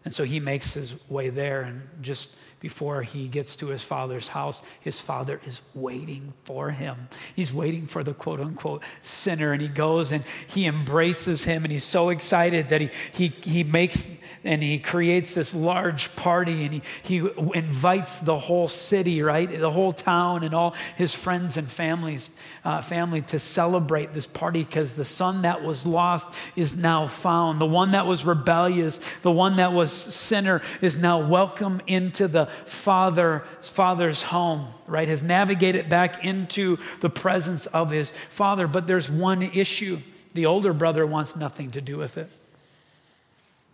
And 0.03 0.13
so 0.13 0.23
he 0.23 0.39
makes 0.39 0.73
his 0.73 0.95
way 1.09 1.29
there, 1.29 1.61
and 1.61 1.87
just 2.01 2.35
before 2.59 3.01
he 3.01 3.27
gets 3.27 3.55
to 3.57 3.67
his 3.67 3.83
father's 3.83 4.29
house, 4.29 4.63
his 4.79 5.01
father 5.01 5.39
is 5.45 5.61
waiting 5.73 6.33
for 6.43 6.71
him. 6.71 7.09
He's 7.35 7.53
waiting 7.53 7.85
for 7.85 8.03
the 8.03 8.13
quote 8.13 8.39
unquote 8.39 8.83
sinner, 9.01 9.53
and 9.53 9.61
he 9.61 9.67
goes 9.67 10.11
and 10.11 10.23
he 10.47 10.65
embraces 10.65 11.43
him, 11.43 11.63
and 11.63 11.71
he's 11.71 11.83
so 11.83 12.09
excited 12.09 12.69
that 12.69 12.81
he, 12.81 12.89
he, 13.13 13.27
he 13.27 13.63
makes 13.63 14.20
and 14.43 14.63
he 14.63 14.79
creates 14.79 15.35
this 15.35 15.53
large 15.53 16.15
party 16.15 16.63
and 16.63 16.73
he, 16.73 16.81
he 17.03 17.29
invites 17.53 18.19
the 18.19 18.37
whole 18.37 18.67
city, 18.67 19.21
right? 19.21 19.49
The 19.49 19.69
whole 19.69 19.91
town 19.91 20.43
and 20.43 20.53
all 20.53 20.75
his 20.95 21.13
friends 21.13 21.57
and 21.57 21.69
families, 21.69 22.31
uh, 22.65 22.81
family 22.81 23.21
to 23.23 23.39
celebrate 23.39 24.13
this 24.13 24.25
party 24.25 24.63
because 24.63 24.95
the 24.95 25.05
son 25.05 25.43
that 25.43 25.63
was 25.63 25.85
lost 25.85 26.27
is 26.57 26.75
now 26.75 27.07
found. 27.07 27.61
The 27.61 27.67
one 27.67 27.91
that 27.91 28.07
was 28.07 28.25
rebellious, 28.25 28.97
the 29.19 29.31
one 29.31 29.57
that 29.57 29.73
was 29.73 29.91
sinner 29.91 30.61
is 30.81 30.97
now 30.97 31.19
welcome 31.19 31.81
into 31.85 32.27
the 32.27 32.47
father, 32.65 33.43
father's 33.61 34.23
home, 34.23 34.67
right? 34.87 35.07
Has 35.07 35.21
navigated 35.21 35.87
back 35.87 36.25
into 36.25 36.77
the 36.99 37.09
presence 37.09 37.67
of 37.67 37.91
his 37.91 38.11
father. 38.29 38.67
But 38.67 38.87
there's 38.87 39.09
one 39.09 39.43
issue. 39.43 39.99
The 40.33 40.45
older 40.45 40.73
brother 40.73 41.05
wants 41.05 41.35
nothing 41.35 41.69
to 41.71 41.81
do 41.81 41.97
with 41.97 42.17
it. 42.17 42.29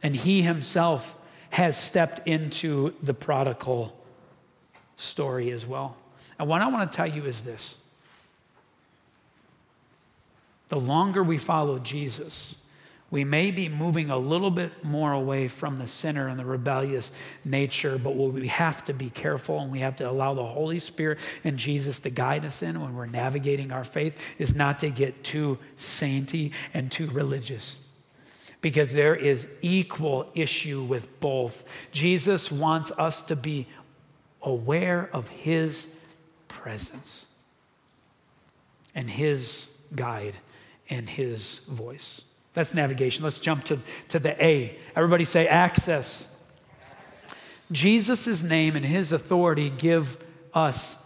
And 0.03 0.15
he 0.15 0.41
himself 0.41 1.17
has 1.49 1.77
stepped 1.77 2.27
into 2.27 2.93
the 3.01 3.13
prodigal 3.13 3.97
story 4.95 5.51
as 5.51 5.65
well. 5.65 5.97
And 6.39 6.47
what 6.47 6.61
I 6.61 6.67
want 6.67 6.91
to 6.91 6.95
tell 6.95 7.07
you 7.07 7.23
is 7.23 7.43
this 7.43 7.81
the 10.69 10.79
longer 10.79 11.23
we 11.23 11.37
follow 11.37 11.79
Jesus, 11.79 12.55
we 13.09 13.23
may 13.23 13.51
be 13.51 13.69
moving 13.69 14.09
a 14.09 14.17
little 14.17 14.51
bit 14.51 14.83
more 14.83 15.13
away 15.13 15.47
from 15.47 15.77
the 15.77 15.87
sinner 15.87 16.27
and 16.27 16.37
the 16.37 16.43
rebellious 16.43 17.13
nature, 17.45 17.97
but 17.97 18.17
we 18.17 18.49
have 18.49 18.83
to 18.83 18.93
be 18.93 19.09
careful 19.09 19.61
and 19.61 19.71
we 19.71 19.79
have 19.79 19.95
to 19.95 20.09
allow 20.09 20.33
the 20.33 20.43
Holy 20.43 20.77
Spirit 20.77 21.19
and 21.45 21.57
Jesus 21.57 22.01
to 22.01 22.09
guide 22.09 22.43
us 22.43 22.61
in 22.61 22.81
when 22.81 22.95
we're 22.95 23.05
navigating 23.05 23.71
our 23.71 23.85
faith 23.85 24.35
is 24.41 24.53
not 24.53 24.79
to 24.79 24.89
get 24.89 25.23
too 25.23 25.57
sainty 25.77 26.51
and 26.73 26.91
too 26.91 27.07
religious 27.07 27.79
because 28.61 28.93
there 28.93 29.15
is 29.15 29.47
equal 29.61 30.31
issue 30.33 30.81
with 30.83 31.19
both. 31.19 31.87
Jesus 31.91 32.51
wants 32.51 32.91
us 32.91 33.21
to 33.23 33.35
be 33.35 33.67
aware 34.41 35.09
of 35.13 35.29
his 35.29 35.93
presence 36.47 37.27
and 38.95 39.09
his 39.09 39.69
guide 39.95 40.35
and 40.89 41.09
his 41.09 41.59
voice. 41.67 42.23
That's 42.53 42.73
navigation. 42.73 43.23
Let's 43.23 43.39
jump 43.39 43.65
to, 43.65 43.77
to 44.09 44.19
the 44.19 44.43
A. 44.43 44.77
Everybody 44.95 45.25
say 45.25 45.47
access. 45.47 46.33
Jesus' 47.71 48.41
name 48.41 48.75
and 48.75 48.85
his 48.85 49.11
authority 49.11 49.69
give 49.69 50.17
us 50.53 50.97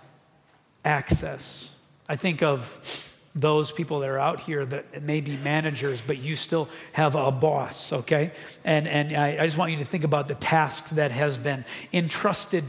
access. 0.85 1.75
I 2.07 2.15
think 2.15 2.41
of 2.41 3.10
those 3.33 3.71
people 3.71 3.99
that 3.99 4.09
are 4.09 4.19
out 4.19 4.41
here 4.41 4.65
that 4.65 5.03
may 5.03 5.21
be 5.21 5.37
managers, 5.37 6.01
but 6.01 6.17
you 6.17 6.35
still 6.35 6.67
have 6.93 7.15
a 7.15 7.31
boss, 7.31 7.93
okay? 7.93 8.31
And, 8.65 8.87
and 8.87 9.13
I, 9.13 9.37
I 9.41 9.45
just 9.45 9.57
want 9.57 9.71
you 9.71 9.77
to 9.77 9.85
think 9.85 10.03
about 10.03 10.27
the 10.27 10.35
task 10.35 10.89
that 10.89 11.11
has 11.11 11.37
been 11.37 11.63
entrusted 11.93 12.63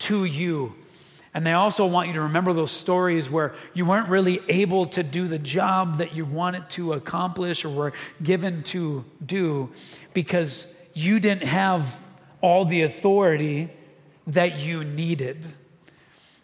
to 0.00 0.24
you. 0.24 0.74
And 1.34 1.46
they 1.46 1.52
also 1.52 1.86
want 1.86 2.08
you 2.08 2.14
to 2.14 2.22
remember 2.22 2.52
those 2.52 2.70
stories 2.70 3.30
where 3.30 3.54
you 3.74 3.86
weren't 3.86 4.08
really 4.08 4.40
able 4.48 4.86
to 4.86 5.02
do 5.02 5.26
the 5.26 5.38
job 5.38 5.98
that 5.98 6.14
you 6.14 6.24
wanted 6.24 6.68
to 6.70 6.92
accomplish 6.92 7.64
or 7.64 7.70
were 7.70 7.92
given 8.22 8.62
to 8.64 9.04
do 9.24 9.70
because 10.14 10.74
you 10.94 11.20
didn't 11.20 11.44
have 11.44 12.04
all 12.40 12.64
the 12.64 12.82
authority 12.82 13.70
that 14.26 14.58
you 14.58 14.84
needed. 14.84 15.46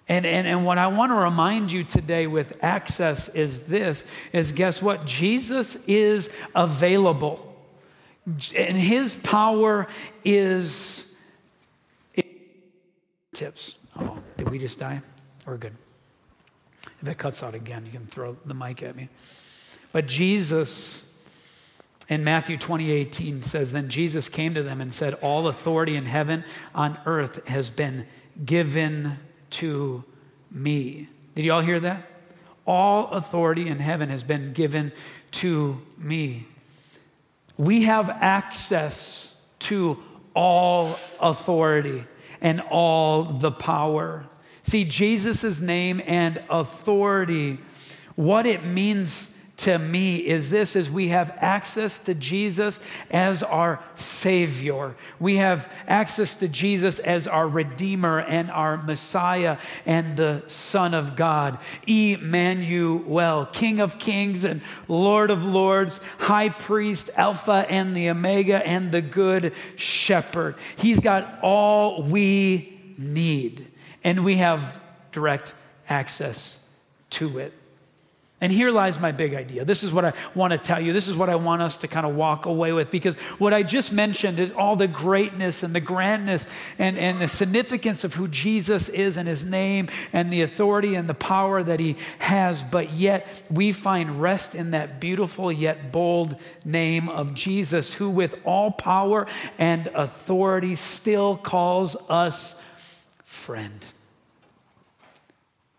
And, 0.09 0.27
and, 0.27 0.47
and 0.47 0.67
what 0.67 0.77
I 0.77 0.89
want 0.89 1.13
to 1.13 1.17
remind 1.17 1.73
you 1.73 1.83
today 1.83 2.27
with 2.27 2.63
access 2.63 3.29
is 3.31 3.67
this 3.67 4.05
is 4.33 4.53
guess 4.53 4.83
what? 4.83 5.07
Jesus 5.07 5.77
is 5.87 6.31
available. 6.55 7.51
And 8.27 8.77
his 8.77 9.15
power 9.15 9.87
is 10.25 11.13
tips. 13.35 13.79
Oh, 13.99 14.19
did 14.37 14.49
we 14.49 14.59
just 14.59 14.79
die? 14.79 15.03
We're 15.47 15.57
good. 15.59 15.75
If 17.01 17.09
it 17.09 17.19
cuts 17.19 17.43
out 17.43 17.55
again, 17.55 17.85
you 17.85 17.93
can 17.93 18.07
throw 18.07 18.37
the 18.45 18.55
mic 18.55 18.83
at 18.83 18.97
me. 18.97 19.09
But 19.93 20.07
Jesus 20.07 21.11
in 22.09 22.23
Matthew 22.23 22.59
20, 22.59 22.91
18 22.91 23.43
says, 23.43 23.73
Then 23.73 23.89
Jesus 23.89 24.29
came 24.29 24.55
to 24.55 24.63
them 24.63 24.81
and 24.81 24.93
said, 24.93 25.15
All 25.15 25.49
authority 25.49 25.97
in 25.97 26.07
heaven 26.07 26.45
on 26.75 26.99
earth 27.07 27.47
has 27.49 27.71
been 27.71 28.07
given 28.45 29.19
to 29.55 30.05
me. 30.51 31.09
Did 31.35 31.45
you 31.45 31.53
all 31.53 31.61
hear 31.61 31.81
that? 31.81 32.11
All 32.67 33.11
authority 33.11 33.69
in 33.69 33.79
heaven 33.79 34.09
has 34.09 34.23
been 34.23 34.53
given 34.53 34.93
to 35.33 35.81
me. 35.99 36.47
We 37.57 37.83
have 37.83 38.09
access 38.11 39.35
to 39.61 40.03
all 40.35 40.99
authority 41.21 42.05
and 42.41 42.61
all 42.63 43.25
the 43.25 43.53
power. 43.53 44.27
See, 44.63 44.85
Jesus' 44.85 45.61
name 45.61 46.01
and 46.07 46.43
authority, 46.49 47.59
what 48.17 48.47
it 48.47 48.65
means 48.65 49.34
to 49.65 49.79
me 49.79 50.17
is 50.17 50.51
this 50.51 50.77
is 50.77 50.91
we 50.91 51.09
have 51.09 51.35
access 51.41 51.99
to 52.01 52.15
Jesus 52.15 52.81
as 53.11 53.43
our 53.43 53.83
savior. 53.95 54.95
We 55.19 55.37
have 55.37 55.73
access 55.87 56.35
to 56.37 56.49
Jesus 56.49 56.99
as 56.99 57.27
our 57.27 57.49
redeemer 57.49 58.21
and 58.21 58.51
our 58.51 58.77
messiah 58.77 59.57
and 59.87 60.19
the 60.19 60.43
son 60.49 60.93
of 60.93 61.17
God. 61.17 61.59
Emmanuel, 61.87 63.47
King 63.47 63.81
of 63.81 63.99
kings 63.99 64.45
and 64.45 64.61
Lord 64.87 65.31
of 65.31 65.47
lords, 65.47 65.99
high 66.19 66.51
priest, 66.51 67.09
alpha 67.17 67.65
and 67.71 67.97
the 67.97 68.11
omega 68.11 68.67
and 68.67 68.93
the 68.93 69.01
good 69.01 69.55
shepherd. 69.77 70.57
He's 70.77 71.01
got 71.01 71.39
all 71.41 72.03
we 72.03 72.95
need 72.99 73.67
and 74.03 74.27
we 74.27 74.37
have 74.37 74.79
direct 75.11 75.55
access 75.89 76.63
to 77.09 77.39
it. 77.39 77.55
And 78.45 78.53
here 78.53 78.71
lies 78.71 79.01
my 79.01 79.11
big 79.11 79.33
idea. 79.33 79.65
This 79.65 79.83
is 79.83 79.91
what 79.91 80.05
I 80.05 80.13
want 80.35 80.53
to 80.53 80.59
tell 80.59 80.79
you. 80.79 80.93
This 80.93 81.09
is 81.09 81.17
what 81.17 81.31
I 81.31 81.35
want 81.35 81.63
us 81.63 81.79
to 81.79 81.89
kind 81.89 82.05
of 82.05 82.15
walk 82.15 82.45
away 82.45 82.75
with 82.75 82.91
because 82.91 83.19
what 83.39 83.55
I 83.55 83.63
just 83.63 83.91
mentioned 83.91 84.39
is 84.39 84.53
all 84.53 84.77
the 84.77 84.87
greatness 84.87 85.63
and 85.63 85.75
the 85.75 85.81
grandness 85.81 86.47
and, 86.79 86.99
and 86.99 87.23
the 87.23 87.27
significance 87.27 88.05
of 88.05 88.13
who 88.13 88.29
Jesus 88.29 88.91
is 88.91 89.17
and 89.17 89.27
his 89.27 89.47
name 89.47 89.89
and 90.13 90.31
the 90.31 90.43
authority 90.43 90.95
and 90.95 91.09
the 91.09 91.15
power 91.15 91.63
that 91.63 91.81
he 91.81 91.97
has. 92.19 92.63
But 92.63 92.93
yet 92.93 93.45
we 93.51 93.73
find 93.73 94.21
rest 94.21 94.55
in 94.55 94.73
that 94.73 95.01
beautiful 95.01 95.51
yet 95.51 95.91
bold 95.91 96.37
name 96.67 97.09
of 97.09 97.33
Jesus, 97.33 97.95
who 97.95 98.11
with 98.11 98.39
all 98.45 98.71
power 98.71 99.27
and 99.57 99.87
authority 99.95 100.75
still 100.75 101.39
calls 101.39 101.97
us 102.11 102.61
friend. 103.25 103.87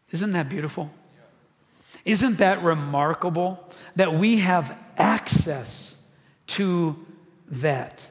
Isn't 0.10 0.32
that 0.32 0.50
beautiful? 0.50 0.90
Isn't 2.06 2.38
that 2.38 2.64
remarkable 2.64 3.68
that 3.96 4.14
we 4.14 4.38
have 4.38 4.78
access 4.98 5.98
to 6.48 7.04
that? 7.50 8.10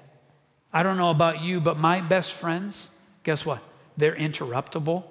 I 0.73 0.83
don't 0.83 0.97
know 0.97 1.11
about 1.11 1.41
you, 1.41 1.61
but 1.61 1.79
my 1.79 2.01
best 2.01 2.35
friends, 2.35 2.91
guess 3.23 3.47
what? 3.47 3.63
They're 3.97 4.17
interruptible 4.17 5.05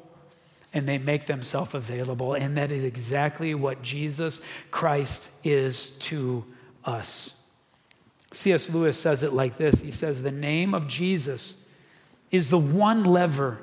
and 0.73 0.87
they 0.87 0.97
make 0.97 1.27
themselves 1.27 1.73
available. 1.73 2.33
And 2.33 2.57
that 2.57 2.71
is 2.71 2.83
exactly 2.83 3.55
what 3.55 3.81
Jesus 3.81 4.41
Christ 4.71 5.31
is 5.43 5.91
to 5.91 6.45
us. 6.83 7.37
C.S. 8.33 8.69
Lewis 8.69 8.99
says 8.99 9.23
it 9.23 9.31
like 9.31 9.57
this 9.57 9.81
He 9.81 9.91
says, 9.91 10.23
The 10.23 10.31
name 10.31 10.73
of 10.73 10.87
Jesus 10.87 11.55
is 12.31 12.49
the 12.49 12.57
one 12.57 13.05
lever 13.05 13.61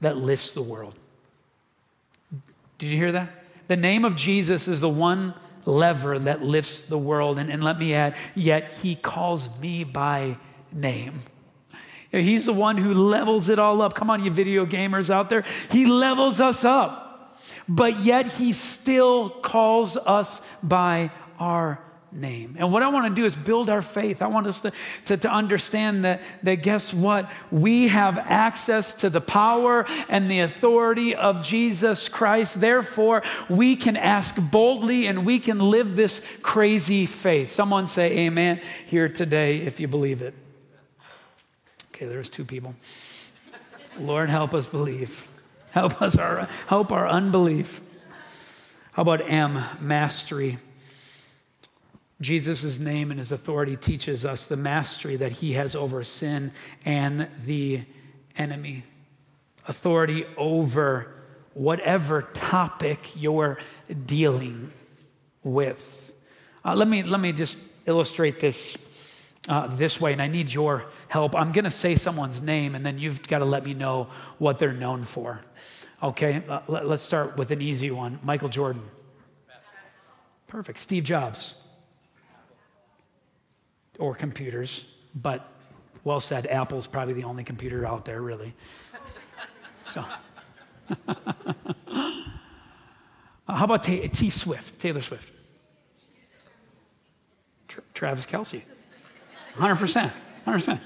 that 0.00 0.16
lifts 0.16 0.52
the 0.54 0.62
world. 0.62 0.98
Did 2.78 2.86
you 2.86 2.96
hear 2.96 3.12
that? 3.12 3.30
The 3.68 3.76
name 3.76 4.04
of 4.04 4.16
Jesus 4.16 4.66
is 4.66 4.80
the 4.80 4.88
one 4.88 5.34
lever 5.64 6.18
that 6.18 6.42
lifts 6.42 6.82
the 6.82 6.98
world. 6.98 7.38
And, 7.38 7.50
and 7.50 7.62
let 7.62 7.78
me 7.78 7.94
add, 7.94 8.16
yet 8.34 8.74
he 8.74 8.96
calls 8.96 9.48
me 9.60 9.84
by 9.84 10.38
name. 10.72 11.20
He's 12.10 12.46
the 12.46 12.54
one 12.54 12.78
who 12.78 12.94
levels 12.94 13.50
it 13.50 13.58
all 13.58 13.82
up. 13.82 13.94
Come 13.94 14.10
on, 14.10 14.24
you 14.24 14.30
video 14.30 14.64
gamers 14.64 15.10
out 15.10 15.28
there. 15.28 15.44
He 15.70 15.84
levels 15.84 16.40
us 16.40 16.64
up. 16.64 17.04
But 17.68 18.00
yet 18.00 18.26
he 18.32 18.52
still 18.52 19.28
calls 19.28 19.96
us 19.96 20.40
by 20.62 21.10
our 21.38 21.80
name. 22.12 22.56
And 22.58 22.72
what 22.72 22.82
I 22.82 22.88
want 22.88 23.08
to 23.08 23.20
do 23.20 23.26
is 23.26 23.36
build 23.36 23.68
our 23.68 23.82
faith. 23.82 24.22
I 24.22 24.26
want 24.28 24.46
us 24.46 24.60
to, 24.62 24.72
to, 25.06 25.16
to, 25.18 25.30
understand 25.30 26.04
that, 26.04 26.22
that 26.42 26.56
guess 26.56 26.94
what? 26.94 27.30
We 27.50 27.88
have 27.88 28.18
access 28.18 28.94
to 28.94 29.10
the 29.10 29.20
power 29.20 29.86
and 30.08 30.30
the 30.30 30.40
authority 30.40 31.14
of 31.14 31.42
Jesus 31.42 32.08
Christ. 32.08 32.60
Therefore, 32.60 33.22
we 33.48 33.76
can 33.76 33.96
ask 33.96 34.36
boldly 34.50 35.06
and 35.06 35.26
we 35.26 35.38
can 35.38 35.58
live 35.58 35.96
this 35.96 36.26
crazy 36.42 37.06
faith. 37.06 37.50
Someone 37.50 37.88
say 37.88 38.26
amen 38.26 38.60
here 38.86 39.08
today 39.08 39.58
if 39.58 39.80
you 39.80 39.88
believe 39.88 40.22
it. 40.22 40.34
Okay, 41.94 42.06
there's 42.06 42.30
two 42.30 42.44
people. 42.44 42.74
Lord, 43.98 44.30
help 44.30 44.54
us 44.54 44.66
believe. 44.68 45.28
Help 45.72 46.00
us 46.00 46.16
our 46.16 46.48
help 46.68 46.92
our 46.92 47.06
unbelief. 47.06 47.80
How 48.92 49.02
about 49.02 49.20
M, 49.28 49.62
mastery? 49.80 50.58
Jesus' 52.20 52.78
name 52.78 53.10
and 53.10 53.20
his 53.20 53.30
authority 53.30 53.76
teaches 53.76 54.24
us 54.24 54.46
the 54.46 54.56
mastery 54.56 55.16
that 55.16 55.32
he 55.32 55.52
has 55.52 55.76
over 55.76 56.02
sin 56.02 56.52
and 56.84 57.28
the 57.44 57.84
enemy. 58.36 58.84
Authority 59.68 60.24
over 60.36 61.14
whatever 61.54 62.22
topic 62.22 63.12
you're 63.14 63.58
dealing 64.06 64.72
with. 65.44 66.12
Uh, 66.64 66.74
let, 66.74 66.88
me, 66.88 67.02
let 67.04 67.20
me 67.20 67.32
just 67.32 67.58
illustrate 67.86 68.40
this 68.40 68.76
uh, 69.48 69.66
this 69.66 69.98
way, 69.98 70.12
and 70.12 70.20
I 70.20 70.28
need 70.28 70.52
your 70.52 70.84
help. 71.08 71.34
I'm 71.34 71.52
going 71.52 71.64
to 71.64 71.70
say 71.70 71.94
someone's 71.94 72.42
name, 72.42 72.74
and 72.74 72.84
then 72.84 72.98
you've 72.98 73.26
got 73.26 73.38
to 73.38 73.46
let 73.46 73.64
me 73.64 73.72
know 73.72 74.08
what 74.36 74.58
they're 74.58 74.74
known 74.74 75.04
for. 75.04 75.40
Okay, 76.02 76.42
uh, 76.48 76.60
let, 76.68 76.84
us 76.84 77.00
start 77.00 77.38
with 77.38 77.50
an 77.50 77.62
easy 77.62 77.90
one 77.90 78.18
Michael 78.22 78.50
Jordan. 78.50 78.82
Perfect. 80.46 80.78
Steve 80.78 81.04
Jobs. 81.04 81.54
Or 83.98 84.14
computers, 84.14 84.94
but 85.14 85.50
well 86.04 86.20
said. 86.20 86.46
Apple's 86.46 86.86
probably 86.86 87.14
the 87.14 87.24
only 87.24 87.44
computer 87.44 87.84
out 87.84 88.04
there, 88.04 88.22
really. 88.22 88.54
So. 89.86 90.04
Uh, 93.48 93.54
how 93.54 93.64
about 93.64 93.82
T-, 93.82 94.06
T 94.08 94.28
Swift, 94.28 94.78
Taylor 94.78 95.00
Swift? 95.00 95.32
Tra- 97.66 97.82
Travis 97.94 98.26
Kelce. 98.26 98.62
100%. 99.56 100.12
100%. 100.46 100.80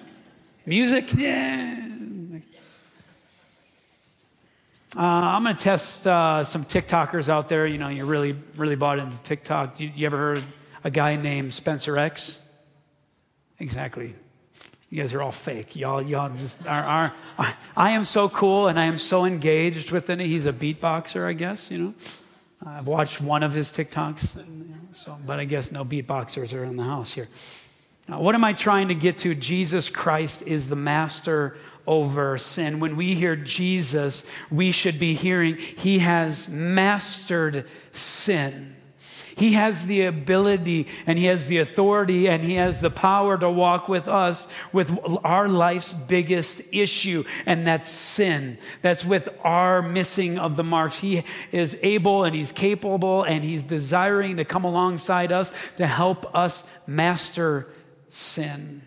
Music, 0.64 1.12
yeah. 1.16 1.88
Uh, 4.96 5.00
I'm 5.00 5.42
going 5.42 5.56
to 5.56 5.60
test 5.60 6.06
uh, 6.06 6.44
some 6.44 6.64
TikTokers 6.64 7.28
out 7.28 7.48
there. 7.48 7.66
You 7.66 7.78
know, 7.78 7.88
you're 7.88 8.06
really, 8.06 8.36
really 8.56 8.76
bought 8.76 8.98
into 8.98 9.20
TikTok. 9.22 9.80
You, 9.80 9.90
you 9.94 10.06
ever 10.06 10.16
heard 10.16 10.44
a 10.84 10.90
guy 10.90 11.16
named 11.16 11.52
Spencer 11.54 11.98
X? 11.98 12.41
Exactly. 13.62 14.14
You 14.90 15.00
guys 15.00 15.14
are 15.14 15.22
all 15.22 15.30
fake. 15.30 15.76
Y'all, 15.76 16.02
y'all 16.02 16.28
just 16.34 16.66
are, 16.66 16.82
are 16.82 17.14
I, 17.76 17.92
am 17.92 18.04
so 18.04 18.28
cool 18.28 18.66
and 18.66 18.78
I 18.78 18.86
am 18.86 18.98
so 18.98 19.24
engaged 19.24 19.92
with 19.92 20.10
it. 20.10 20.18
He's 20.18 20.46
a 20.46 20.52
beatboxer, 20.52 21.24
I 21.24 21.32
guess, 21.32 21.70
you 21.70 21.78
know. 21.78 21.94
I've 22.66 22.88
watched 22.88 23.20
one 23.20 23.44
of 23.44 23.54
his 23.54 23.70
TikToks, 23.70 24.36
and, 24.36 24.64
you 24.64 24.70
know, 24.70 24.80
so, 24.94 25.16
but 25.24 25.38
I 25.38 25.44
guess 25.44 25.72
no 25.72 25.84
beatboxers 25.84 26.56
are 26.56 26.64
in 26.64 26.76
the 26.76 26.82
house 26.82 27.14
here. 27.14 27.28
Now, 28.08 28.20
what 28.20 28.34
am 28.34 28.44
I 28.44 28.52
trying 28.52 28.88
to 28.88 28.94
get 28.94 29.18
to? 29.18 29.34
Jesus 29.34 29.90
Christ 29.90 30.42
is 30.46 30.68
the 30.68 30.76
master 30.76 31.56
over 31.86 32.36
sin. 32.38 32.80
When 32.80 32.96
we 32.96 33.14
hear 33.14 33.36
Jesus, 33.36 34.30
we 34.50 34.72
should 34.72 34.98
be 34.98 35.14
hearing 35.14 35.56
he 35.56 36.00
has 36.00 36.48
mastered 36.48 37.68
sin. 37.92 38.76
He 39.42 39.54
has 39.54 39.86
the 39.86 40.02
ability 40.02 40.86
and 41.04 41.18
he 41.18 41.24
has 41.24 41.48
the 41.48 41.58
authority 41.58 42.28
and 42.28 42.44
he 42.44 42.54
has 42.54 42.80
the 42.80 42.90
power 42.90 43.36
to 43.36 43.50
walk 43.50 43.88
with 43.88 44.06
us 44.06 44.46
with 44.72 44.96
our 45.24 45.48
life's 45.48 45.92
biggest 45.92 46.62
issue, 46.72 47.24
and 47.44 47.66
that's 47.66 47.90
sin. 47.90 48.56
That's 48.82 49.04
with 49.04 49.28
our 49.42 49.82
missing 49.82 50.38
of 50.38 50.54
the 50.54 50.62
marks. 50.62 51.00
He 51.00 51.24
is 51.50 51.76
able 51.82 52.22
and 52.22 52.36
he's 52.36 52.52
capable 52.52 53.24
and 53.24 53.42
he's 53.42 53.64
desiring 53.64 54.36
to 54.36 54.44
come 54.44 54.62
alongside 54.62 55.32
us 55.32 55.72
to 55.72 55.88
help 55.88 56.32
us 56.36 56.62
master 56.86 57.66
sin. 58.08 58.82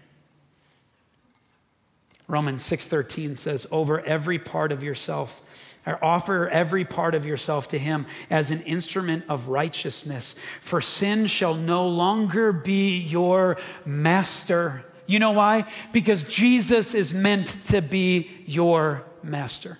Romans 2.27 2.63
6:13 2.63 3.35
says 3.35 3.67
over 3.71 4.01
every 4.01 4.39
part 4.39 4.71
of 4.71 4.83
yourself 4.83 5.41
or 5.85 6.03
offer 6.03 6.49
every 6.49 6.83
part 6.83 7.13
of 7.13 7.25
yourself 7.25 7.67
to 7.67 7.77
him 7.77 8.05
as 8.29 8.49
an 8.49 8.61
instrument 8.61 9.23
of 9.29 9.49
righteousness 9.49 10.35
for 10.59 10.81
sin 10.81 11.27
shall 11.27 11.53
no 11.53 11.87
longer 11.87 12.51
be 12.51 12.97
your 12.97 13.57
master. 13.85 14.83
You 15.05 15.19
know 15.19 15.31
why? 15.31 15.65
Because 15.93 16.23
Jesus 16.23 16.95
is 16.95 17.13
meant 17.13 17.47
to 17.67 17.81
be 17.81 18.29
your 18.47 19.03
master. 19.21 19.77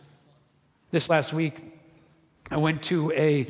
This 0.91 1.09
last 1.09 1.33
week 1.33 1.74
I 2.51 2.57
went 2.57 2.83
to 2.83 3.11
a 3.13 3.47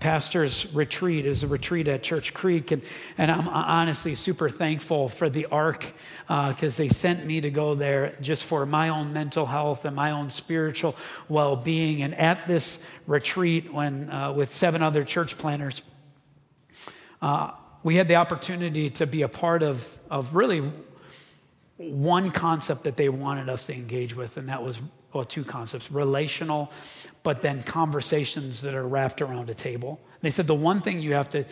pastor's 0.00 0.72
retreat 0.74 1.26
It 1.26 1.28
was 1.28 1.42
a 1.42 1.48
retreat 1.48 1.86
at 1.86 2.02
Church 2.02 2.32
Creek. 2.32 2.70
And, 2.70 2.82
and 3.18 3.30
I'm 3.30 3.46
honestly 3.46 4.14
super 4.14 4.48
thankful 4.48 5.08
for 5.08 5.28
the 5.28 5.46
ARC 5.46 5.92
because 6.26 6.80
uh, 6.80 6.82
they 6.82 6.88
sent 6.88 7.26
me 7.26 7.42
to 7.42 7.50
go 7.50 7.74
there 7.74 8.16
just 8.22 8.44
for 8.44 8.64
my 8.64 8.88
own 8.88 9.12
mental 9.12 9.44
health 9.46 9.84
and 9.84 9.94
my 9.94 10.12
own 10.12 10.30
spiritual 10.30 10.96
well 11.28 11.56
being. 11.56 12.00
And 12.02 12.14
at 12.14 12.48
this 12.48 12.88
retreat, 13.06 13.72
when 13.72 14.08
uh, 14.08 14.32
with 14.32 14.50
seven 14.50 14.82
other 14.82 15.04
church 15.04 15.36
planners, 15.36 15.82
uh, 17.20 17.50
we 17.82 17.96
had 17.96 18.08
the 18.08 18.16
opportunity 18.16 18.88
to 18.90 19.06
be 19.06 19.22
a 19.22 19.28
part 19.28 19.62
of, 19.62 19.98
of 20.10 20.34
really 20.34 20.70
one 21.76 22.30
concept 22.30 22.84
that 22.84 22.96
they 22.96 23.08
wanted 23.08 23.48
us 23.48 23.66
to 23.66 23.74
engage 23.74 24.16
with, 24.16 24.36
and 24.36 24.48
that 24.48 24.62
was 24.62 24.80
well, 25.12 25.24
two 25.24 25.44
concepts 25.44 25.90
relational, 25.90 26.70
but 27.22 27.42
then 27.42 27.62
conversations 27.62 28.62
that 28.62 28.74
are 28.74 28.86
wrapped 28.86 29.22
around 29.22 29.50
a 29.50 29.54
table. 29.54 30.00
They 30.20 30.30
said 30.30 30.46
the 30.46 30.54
one 30.54 30.80
thing 30.80 31.00
you 31.00 31.14
have 31.14 31.30
to 31.30 31.44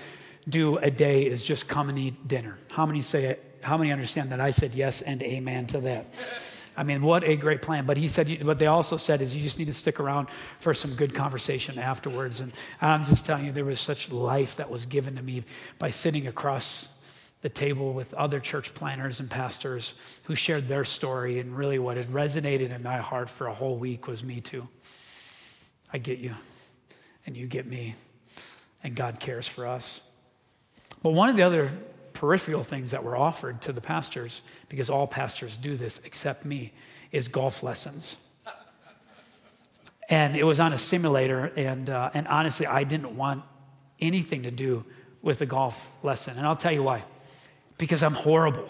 do 0.49 0.79
a 0.79 0.90
day 0.90 1.23
is 1.23 1.42
just 1.42 1.69
come 1.69 1.88
and 1.88 1.99
eat 1.99 2.29
dinner. 2.29 2.59
How 2.71 2.87
many 2.87 3.01
say 3.01 3.25
it? 3.27 3.42
How 3.62 3.77
many 3.77 3.90
understand 3.90 4.31
that? 4.33 4.40
I 4.40 4.51
said 4.51 4.75
yes 4.75 5.03
and 5.03 5.23
amen 5.23 5.66
to 5.69 5.81
that. 5.81 6.07
I 6.77 6.83
mean, 6.83 7.03
what 7.03 7.25
a 7.25 7.37
great 7.37 7.62
plan. 7.62 7.87
But 7.87 7.97
he 7.97 8.07
said, 8.07 8.45
what 8.45 8.59
they 8.59 8.66
also 8.66 8.99
said 8.99 9.23
is 9.23 9.35
you 9.35 9.42
just 9.42 9.59
need 9.59 9.64
to 9.66 9.73
stick 9.73 9.99
around 9.99 10.29
for 10.29 10.75
some 10.75 10.95
good 10.95 11.14
conversation 11.14 11.79
afterwards. 11.79 12.40
And 12.40 12.53
I'm 12.83 13.05
just 13.05 13.25
telling 13.25 13.47
you, 13.47 13.53
there 13.53 13.64
was 13.64 13.81
such 13.81 14.12
life 14.12 14.57
that 14.57 14.71
was 14.71 14.85
given 14.85 15.16
to 15.16 15.23
me 15.23 15.45
by 15.79 15.90
sitting 15.90 16.27
across 16.27 16.88
the 17.42 17.49
table 17.49 17.92
with 17.92 18.14
other 18.14 18.40
church 18.40 18.75
planners 18.75 19.20
and 19.20 19.31
pastors 19.31 19.94
who 20.25 20.35
shared 20.35 20.68
their 20.68 20.85
story. 20.85 21.38
And 21.38 21.57
really, 21.57 21.79
what 21.79 21.96
had 21.96 22.09
resonated 22.09 22.75
in 22.75 22.83
my 22.83 22.99
heart 22.99 23.31
for 23.31 23.46
a 23.46 23.55
whole 23.55 23.77
week 23.77 24.09
was 24.09 24.25
me 24.25 24.40
too. 24.40 24.68
I 25.92 25.99
get 25.99 26.18
you, 26.18 26.35
and 27.25 27.37
you 27.37 27.46
get 27.46 27.66
me, 27.66 27.94
and 28.83 28.96
God 28.96 29.20
cares 29.20 29.46
for 29.46 29.66
us. 29.66 30.03
But 31.03 31.11
one 31.11 31.29
of 31.29 31.37
the 31.37 31.42
other 31.42 31.70
peripheral 32.12 32.64
things 32.64 32.90
that 32.90 33.05
were 33.05 33.16
offered 33.16 33.61
to 33.62 33.72
the 33.72 33.81
pastors, 33.81 34.42
because 34.68 34.90
all 34.90 35.07
pastors 35.07 35.57
do 35.57 35.77
this 35.77 36.01
except 36.05 36.44
me, 36.44 36.72
is 37.12 37.29
golf 37.29 37.62
lessons. 37.62 38.16
And 40.09 40.37
it 40.37 40.44
was 40.44 40.61
on 40.61 40.72
a 40.72 40.79
simulator, 40.79 41.53
and, 41.57 41.90
uh, 41.90 42.11
and 42.14 42.27
honestly, 42.29 42.66
I 42.66 42.85
didn't 42.85 43.16
want 43.16 43.42
anything 44.01 44.44
to 44.44 44.51
do 44.51 44.85
with 45.20 45.40
the 45.40 45.46
golf 45.46 45.92
lesson. 46.03 46.37
And 46.37 46.46
I'll 46.46 46.57
tell 46.57 46.72
you 46.72 46.83
why 46.83 47.05
because 47.78 48.02
I'm 48.02 48.14
horrible. 48.14 48.68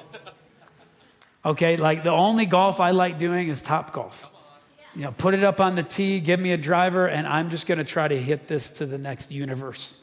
Okay, 1.44 1.76
like 1.76 2.02
the 2.02 2.10
only 2.10 2.46
golf 2.46 2.80
I 2.80 2.90
like 2.90 3.18
doing 3.18 3.48
is 3.48 3.62
Topgolf. 3.62 4.26
You 4.94 5.02
know, 5.02 5.12
put 5.12 5.34
it 5.34 5.44
up 5.44 5.60
on 5.60 5.74
the 5.74 5.82
tee, 5.82 6.20
give 6.20 6.40
me 6.40 6.52
a 6.52 6.56
driver, 6.56 7.06
and 7.06 7.26
I'm 7.26 7.50
just 7.50 7.66
going 7.66 7.78
to 7.78 7.84
try 7.84 8.08
to 8.08 8.16
hit 8.16 8.48
this 8.48 8.70
to 8.70 8.86
the 8.86 8.98
next 8.98 9.30
universe. 9.30 9.94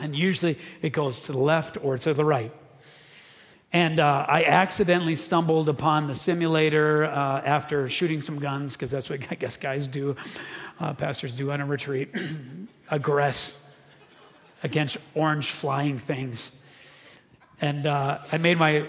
And 0.00 0.14
usually 0.14 0.58
it 0.82 0.90
goes 0.90 1.20
to 1.20 1.32
the 1.32 1.38
left 1.38 1.78
or 1.82 1.96
to 1.98 2.12
the 2.12 2.24
right. 2.24 2.52
And 3.72 3.98
uh, 3.98 4.24
I 4.28 4.44
accidentally 4.44 5.16
stumbled 5.16 5.68
upon 5.68 6.06
the 6.06 6.14
simulator 6.14 7.04
uh, 7.04 7.42
after 7.44 7.88
shooting 7.88 8.20
some 8.20 8.38
guns, 8.38 8.74
because 8.74 8.90
that's 8.90 9.10
what 9.10 9.26
I 9.30 9.34
guess 9.34 9.56
guys 9.56 9.86
do, 9.86 10.16
uh, 10.78 10.94
pastors 10.94 11.34
do 11.34 11.50
on 11.50 11.60
a 11.60 11.66
retreat, 11.66 12.12
aggress 12.90 13.58
against 14.62 14.98
orange 15.14 15.50
flying 15.50 15.98
things. 15.98 16.52
And 17.60 17.86
uh, 17.86 18.18
I 18.30 18.38
made 18.38 18.58
my 18.58 18.86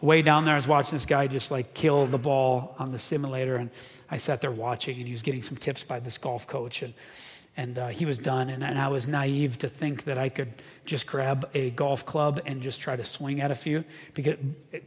way 0.00 0.20
down 0.20 0.44
there. 0.44 0.54
I 0.54 0.58
was 0.58 0.68
watching 0.68 0.92
this 0.92 1.06
guy 1.06 1.26
just 1.28 1.50
like 1.50 1.74
kill 1.74 2.06
the 2.06 2.18
ball 2.18 2.74
on 2.78 2.92
the 2.92 2.98
simulator. 2.98 3.56
And 3.56 3.70
I 4.10 4.18
sat 4.18 4.40
there 4.40 4.50
watching, 4.50 4.98
and 4.98 5.06
he 5.06 5.12
was 5.12 5.22
getting 5.22 5.42
some 5.42 5.56
tips 5.56 5.84
by 5.84 6.00
this 6.00 6.18
golf 6.18 6.46
coach. 6.46 6.82
And, 6.82 6.92
and 7.56 7.78
uh, 7.78 7.88
he 7.88 8.04
was 8.04 8.18
done. 8.18 8.50
And, 8.50 8.62
and, 8.62 8.78
I 8.78 8.88
was 8.88 9.06
naive 9.06 9.58
to 9.58 9.68
think 9.68 10.04
that 10.04 10.18
I 10.18 10.28
could 10.28 10.54
just 10.84 11.06
grab 11.06 11.48
a 11.54 11.70
golf 11.70 12.04
club 12.04 12.40
and 12.44 12.60
just 12.60 12.80
try 12.80 12.96
to 12.96 13.04
swing 13.04 13.40
at 13.40 13.50
a 13.50 13.54
few. 13.54 13.84
Because 14.14 14.36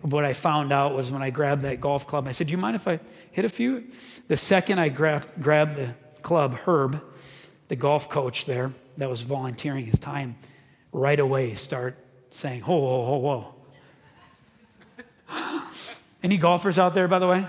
what 0.01 0.25
I 0.25 0.33
found 0.33 0.71
out 0.71 0.95
was 0.95 1.11
when 1.11 1.23
I 1.23 1.29
grabbed 1.29 1.61
that 1.63 1.79
golf 1.79 2.05
club, 2.05 2.27
I 2.27 2.31
said, 2.31 2.47
Do 2.47 2.51
you 2.51 2.57
mind 2.57 2.75
if 2.75 2.87
I 2.87 2.99
hit 3.31 3.45
a 3.45 3.49
few? 3.49 3.85
The 4.27 4.37
second 4.37 4.79
I 4.79 4.89
grabbed, 4.89 5.41
grabbed 5.41 5.75
the 5.77 5.95
club, 6.21 6.55
Herb, 6.55 7.03
the 7.67 7.75
golf 7.75 8.09
coach 8.09 8.45
there 8.45 8.73
that 8.97 9.09
was 9.09 9.21
volunteering 9.21 9.85
his 9.85 9.99
time, 9.99 10.35
right 10.91 11.19
away 11.19 11.53
start 11.53 11.97
saying, 12.35 12.61
Whoa, 12.61 12.77
whoa, 12.77 13.17
whoa, 13.17 13.53
whoa. 15.29 15.67
Any 16.21 16.37
golfers 16.37 16.77
out 16.77 16.93
there, 16.93 17.07
by 17.07 17.19
the 17.19 17.27
way? 17.27 17.45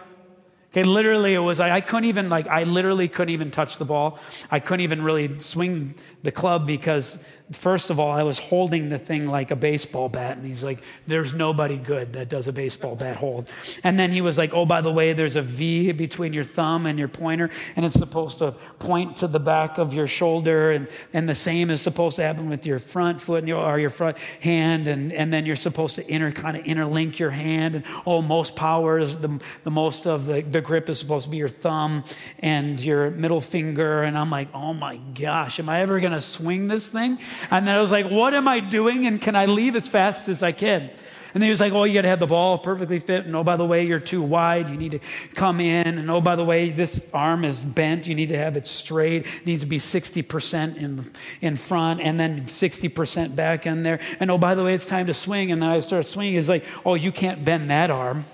Okay, 0.70 0.82
literally, 0.82 1.34
it 1.34 1.38
was, 1.38 1.60
I, 1.60 1.76
I 1.76 1.80
couldn't 1.80 2.04
even, 2.04 2.28
like, 2.28 2.46
I 2.48 2.64
literally 2.64 3.08
couldn't 3.08 3.32
even 3.32 3.50
touch 3.50 3.78
the 3.78 3.84
ball. 3.84 4.18
I 4.50 4.60
couldn't 4.60 4.82
even 4.82 5.02
really 5.02 5.38
swing 5.38 5.94
the 6.22 6.30
club 6.30 6.66
because 6.66 7.18
first 7.52 7.90
of 7.90 8.00
all, 8.00 8.10
I 8.10 8.22
was 8.22 8.38
holding 8.38 8.88
the 8.88 8.98
thing 8.98 9.28
like 9.28 9.50
a 9.50 9.56
baseball 9.56 10.08
bat, 10.08 10.36
and 10.36 10.46
he's 10.46 10.64
like, 10.64 10.82
There's 11.06 11.34
nobody 11.34 11.78
good 11.78 12.14
that 12.14 12.28
does 12.28 12.48
a 12.48 12.52
baseball 12.52 12.96
bat 12.96 13.16
hold. 13.16 13.50
And 13.84 13.98
then 13.98 14.10
he 14.10 14.20
was 14.20 14.38
like, 14.38 14.52
Oh, 14.54 14.66
by 14.66 14.80
the 14.80 14.92
way, 14.92 15.12
there's 15.12 15.36
a 15.36 15.42
V 15.42 15.92
between 15.92 16.32
your 16.32 16.44
thumb 16.44 16.86
and 16.86 16.98
your 16.98 17.08
pointer, 17.08 17.50
and 17.76 17.84
it's 17.84 17.94
supposed 17.94 18.38
to 18.38 18.52
point 18.78 19.16
to 19.16 19.26
the 19.26 19.40
back 19.40 19.78
of 19.78 19.94
your 19.94 20.06
shoulder, 20.06 20.70
and, 20.70 20.88
and 21.12 21.28
the 21.28 21.34
same 21.34 21.70
is 21.70 21.80
supposed 21.80 22.16
to 22.16 22.22
happen 22.22 22.48
with 22.48 22.66
your 22.66 22.78
front 22.78 23.20
foot 23.20 23.40
and 23.40 23.48
your, 23.48 23.62
or 23.62 23.78
your 23.78 23.90
front 23.90 24.18
hand, 24.40 24.88
and, 24.88 25.12
and 25.12 25.32
then 25.32 25.46
you're 25.46 25.56
supposed 25.56 25.96
to 25.96 26.10
inter, 26.10 26.32
kind 26.32 26.56
of 26.56 26.64
interlink 26.64 27.18
your 27.18 27.30
hand, 27.30 27.76
and 27.76 27.84
oh, 28.06 28.22
most 28.22 28.56
power 28.56 28.98
is 28.98 29.16
the, 29.18 29.40
the 29.64 29.70
most 29.70 30.06
of 30.06 30.26
the, 30.26 30.42
the 30.42 30.60
grip 30.60 30.88
is 30.88 30.98
supposed 30.98 31.26
to 31.26 31.30
be 31.30 31.36
your 31.36 31.48
thumb 31.48 32.04
and 32.40 32.80
your 32.80 33.10
middle 33.10 33.40
finger. 33.40 34.02
And 34.02 34.16
I'm 34.16 34.30
like, 34.30 34.48
Oh 34.54 34.72
my 34.72 34.96
gosh, 34.96 35.58
am 35.60 35.68
I 35.68 35.80
ever 35.80 36.00
gonna 36.00 36.20
swing 36.20 36.68
this 36.68 36.88
thing? 36.88 37.18
And 37.50 37.66
then 37.66 37.76
I 37.76 37.80
was 37.80 37.92
like, 37.92 38.06
what 38.06 38.34
am 38.34 38.48
I 38.48 38.60
doing? 38.60 39.06
And 39.06 39.20
can 39.20 39.36
I 39.36 39.46
leave 39.46 39.76
as 39.76 39.88
fast 39.88 40.28
as 40.28 40.42
I 40.42 40.52
can? 40.52 40.90
And 41.36 41.42
then 41.42 41.48
he 41.48 41.50
was 41.50 41.60
like, 41.60 41.74
oh, 41.74 41.84
you 41.84 41.92
got 41.92 42.00
to 42.00 42.08
have 42.08 42.20
the 42.20 42.26
ball 42.26 42.56
perfectly 42.56 42.98
fit. 42.98 43.26
And 43.26 43.36
oh, 43.36 43.44
by 43.44 43.56
the 43.56 43.66
way, 43.66 43.86
you're 43.86 43.98
too 43.98 44.22
wide. 44.22 44.70
You 44.70 44.78
need 44.78 44.92
to 44.92 45.00
come 45.34 45.60
in. 45.60 45.98
And 45.98 46.10
oh, 46.10 46.22
by 46.22 46.34
the 46.34 46.44
way, 46.46 46.70
this 46.70 47.10
arm 47.12 47.44
is 47.44 47.62
bent. 47.62 48.06
You 48.06 48.14
need 48.14 48.30
to 48.30 48.38
have 48.38 48.56
it 48.56 48.66
straight. 48.66 49.26
It 49.26 49.44
needs 49.44 49.60
to 49.60 49.68
be 49.68 49.76
60% 49.76 50.76
in, 50.78 51.04
in 51.42 51.56
front 51.56 52.00
and 52.00 52.18
then 52.18 52.44
60% 52.44 53.36
back 53.36 53.66
in 53.66 53.82
there. 53.82 54.00
And 54.18 54.30
oh, 54.30 54.38
by 54.38 54.54
the 54.54 54.64
way, 54.64 54.72
it's 54.72 54.86
time 54.86 55.08
to 55.08 55.12
swing. 55.12 55.52
And 55.52 55.60
then 55.60 55.68
I 55.68 55.80
start 55.80 56.06
swinging. 56.06 56.36
It's 56.36 56.48
like, 56.48 56.64
oh, 56.86 56.94
you 56.94 57.12
can't 57.12 57.44
bend 57.44 57.68
that 57.68 57.90
arm. 57.90 58.24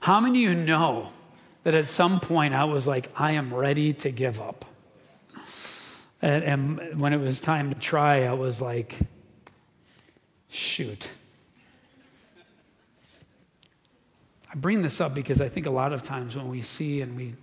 How 0.00 0.18
many 0.18 0.44
of 0.46 0.52
you 0.52 0.58
know 0.58 1.10
that 1.62 1.74
at 1.74 1.86
some 1.86 2.18
point 2.18 2.54
I 2.54 2.64
was 2.64 2.88
like, 2.88 3.08
I 3.16 3.32
am 3.32 3.54
ready 3.54 3.92
to 3.92 4.10
give 4.10 4.40
up? 4.40 4.64
And, 6.22 6.44
and 6.44 7.00
when 7.00 7.12
it 7.12 7.20
was 7.20 7.40
time 7.40 7.74
to 7.74 7.78
try, 7.78 8.24
I 8.24 8.32
was 8.32 8.62
like, 8.62 8.96
shoot. 10.48 11.10
I 14.52 14.54
bring 14.54 14.82
this 14.82 15.00
up 15.00 15.14
because 15.14 15.40
I 15.40 15.48
think 15.48 15.66
a 15.66 15.70
lot 15.70 15.92
of 15.92 16.04
times 16.04 16.36
when 16.36 16.48
we 16.48 16.62
see 16.62 17.00
and 17.00 17.16
we 17.16 17.34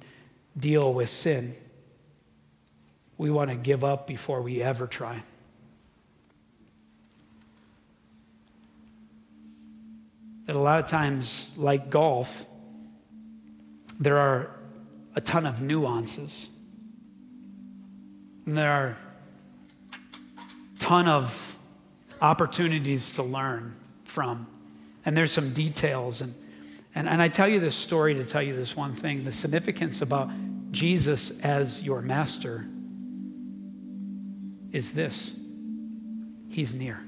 deal 0.57 0.93
with 0.93 1.09
sin, 1.09 1.55
we 3.17 3.29
want 3.29 3.51
to 3.51 3.57
give 3.57 3.83
up 3.83 4.07
before 4.07 4.41
we 4.41 4.61
ever 4.61 4.87
try. 4.87 5.21
That 10.45 10.55
a 10.55 10.59
lot 10.59 10.79
of 10.79 10.85
times, 10.85 11.51
like 11.57 11.89
golf, 11.89 12.45
there 13.99 14.17
are 14.17 14.55
a 15.15 15.21
ton 15.21 15.45
of 15.45 15.61
nuances 15.61 16.51
and 18.49 18.57
there 18.57 18.71
are 18.71 18.97
a 19.95 20.79
ton 20.79 21.07
of 21.07 21.55
opportunities 22.19 23.11
to 23.11 23.21
learn 23.21 23.75
from. 24.05 24.47
And 25.05 25.15
there's 25.15 25.31
some 25.31 25.53
details. 25.53 26.21
And, 26.21 26.33
and, 26.95 27.07
and 27.07 27.21
I 27.21 27.27
tell 27.27 27.47
you 27.47 27.59
this 27.59 27.75
story 27.75 28.15
to 28.15 28.25
tell 28.25 28.41
you 28.41 28.55
this 28.55 28.75
one 28.75 28.93
thing 28.93 29.23
the 29.23 29.31
significance 29.31 30.01
about 30.01 30.31
Jesus 30.71 31.39
as 31.41 31.83
your 31.83 32.01
master 32.01 32.65
is 34.71 34.93
this 34.93 35.39
He's 36.49 36.73
near. 36.73 37.03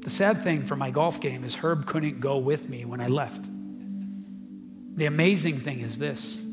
The 0.00 0.10
sad 0.10 0.42
thing 0.42 0.62
for 0.62 0.74
my 0.74 0.90
golf 0.90 1.20
game 1.20 1.44
is 1.44 1.54
Herb 1.54 1.86
couldn't 1.86 2.18
go 2.18 2.38
with 2.38 2.68
me 2.68 2.84
when 2.84 3.00
I 3.00 3.06
left. 3.06 3.44
The 4.96 5.06
amazing 5.06 5.58
thing 5.60 5.78
is 5.78 5.96
this 5.96 6.44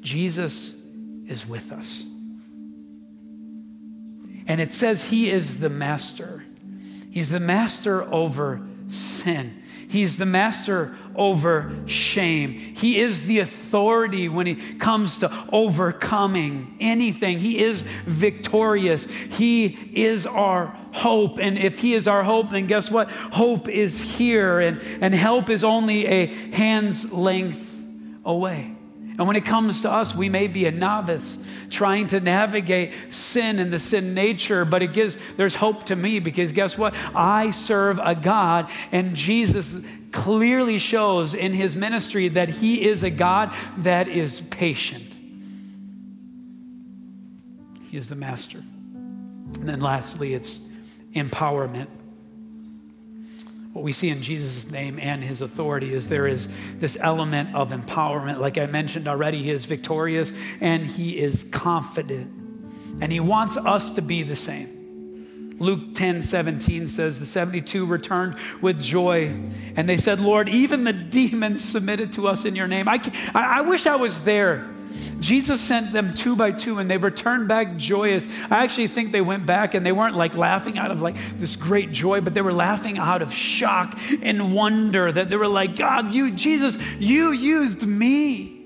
Jesus 0.00 0.74
is 1.26 1.46
with 1.46 1.72
us. 1.72 2.04
And 4.46 4.60
it 4.60 4.72
says 4.72 5.10
he 5.10 5.30
is 5.30 5.60
the 5.60 5.70
master. 5.70 6.44
He's 7.10 7.30
the 7.30 7.40
master 7.40 8.02
over 8.12 8.60
sin. 8.88 9.54
He's 9.88 10.18
the 10.18 10.26
master 10.26 10.94
over 11.16 11.72
shame. 11.86 12.52
He 12.52 13.00
is 13.00 13.26
the 13.26 13.40
authority 13.40 14.28
when 14.28 14.46
he 14.46 14.54
comes 14.54 15.18
to 15.18 15.32
overcoming 15.52 16.76
anything. 16.78 17.40
He 17.40 17.58
is 17.58 17.82
victorious. 17.82 19.10
He 19.10 19.66
is 19.92 20.26
our 20.26 20.66
hope. 20.92 21.38
And 21.40 21.58
if 21.58 21.80
he 21.80 21.94
is 21.94 22.06
our 22.06 22.22
hope, 22.22 22.50
then 22.50 22.68
guess 22.68 22.88
what? 22.88 23.10
Hope 23.10 23.68
is 23.68 24.16
here, 24.16 24.60
and, 24.60 24.80
and 25.00 25.12
help 25.12 25.50
is 25.50 25.64
only 25.64 26.06
a 26.06 26.26
hand's 26.26 27.12
length 27.12 27.84
away. 28.24 28.76
And 29.20 29.26
when 29.26 29.36
it 29.36 29.44
comes 29.44 29.82
to 29.82 29.92
us, 29.92 30.16
we 30.16 30.30
may 30.30 30.46
be 30.46 30.64
a 30.64 30.70
novice 30.70 31.38
trying 31.68 32.06
to 32.08 32.20
navigate 32.20 33.12
sin 33.12 33.58
and 33.58 33.70
the 33.70 33.78
sin 33.78 34.14
nature, 34.14 34.64
but 34.64 34.82
it 34.82 34.94
gives, 34.94 35.18
there's 35.32 35.56
hope 35.56 35.84
to 35.84 35.94
me 35.94 36.20
because 36.20 36.52
guess 36.52 36.78
what? 36.78 36.94
I 37.14 37.50
serve 37.50 38.00
a 38.02 38.14
God, 38.14 38.70
and 38.90 39.14
Jesus 39.14 39.76
clearly 40.10 40.78
shows 40.78 41.34
in 41.34 41.52
his 41.52 41.76
ministry 41.76 42.28
that 42.28 42.48
he 42.48 42.88
is 42.88 43.04
a 43.04 43.10
God 43.10 43.52
that 43.76 44.08
is 44.08 44.40
patient. 44.40 45.18
He 47.90 47.98
is 47.98 48.08
the 48.08 48.16
master. 48.16 48.60
And 48.60 49.68
then 49.68 49.80
lastly, 49.80 50.32
it's 50.32 50.62
empowerment 51.12 51.88
what 53.72 53.84
we 53.84 53.92
see 53.92 54.10
in 54.10 54.20
Jesus' 54.20 54.70
name 54.70 54.98
and 55.00 55.22
his 55.22 55.42
authority 55.42 55.92
is 55.92 56.08
there 56.08 56.26
is 56.26 56.48
this 56.78 56.98
element 57.00 57.54
of 57.54 57.70
empowerment. 57.70 58.38
Like 58.38 58.58
I 58.58 58.66
mentioned 58.66 59.06
already, 59.06 59.42
he 59.42 59.50
is 59.50 59.66
victorious 59.66 60.32
and 60.60 60.84
he 60.84 61.18
is 61.18 61.44
confident. 61.52 62.32
And 63.00 63.12
he 63.12 63.20
wants 63.20 63.56
us 63.56 63.92
to 63.92 64.02
be 64.02 64.24
the 64.24 64.34
same. 64.34 65.56
Luke 65.60 65.94
10 65.94 66.22
17 66.22 66.88
says, 66.88 67.20
The 67.20 67.26
72 67.26 67.86
returned 67.86 68.34
with 68.60 68.80
joy. 68.80 69.40
And 69.76 69.88
they 69.88 69.98
said, 69.98 70.18
Lord, 70.18 70.48
even 70.48 70.84
the 70.84 70.92
demons 70.92 71.62
submitted 71.62 72.12
to 72.14 72.26
us 72.26 72.44
in 72.44 72.56
your 72.56 72.66
name. 72.66 72.88
I, 72.88 73.00
I 73.34 73.60
wish 73.60 73.86
I 73.86 73.96
was 73.96 74.22
there 74.22 74.68
Jesus 75.20 75.60
sent 75.60 75.92
them 75.92 76.14
two 76.14 76.36
by 76.36 76.50
two 76.50 76.78
and 76.78 76.90
they 76.90 76.96
returned 76.96 77.48
back 77.48 77.76
joyous. 77.76 78.26
I 78.50 78.64
actually 78.64 78.88
think 78.88 79.12
they 79.12 79.20
went 79.20 79.46
back 79.46 79.74
and 79.74 79.84
they 79.84 79.92
weren't 79.92 80.16
like 80.16 80.34
laughing 80.34 80.78
out 80.78 80.90
of 80.90 81.02
like 81.02 81.16
this 81.36 81.56
great 81.56 81.92
joy, 81.92 82.20
but 82.20 82.34
they 82.34 82.42
were 82.42 82.52
laughing 82.52 82.98
out 82.98 83.22
of 83.22 83.32
shock 83.32 83.98
and 84.22 84.54
wonder 84.54 85.12
that 85.12 85.30
they 85.30 85.36
were 85.36 85.48
like, 85.48 85.76
God, 85.76 86.14
you, 86.14 86.32
Jesus, 86.32 86.78
you 86.98 87.32
used 87.32 87.86
me. 87.86 88.64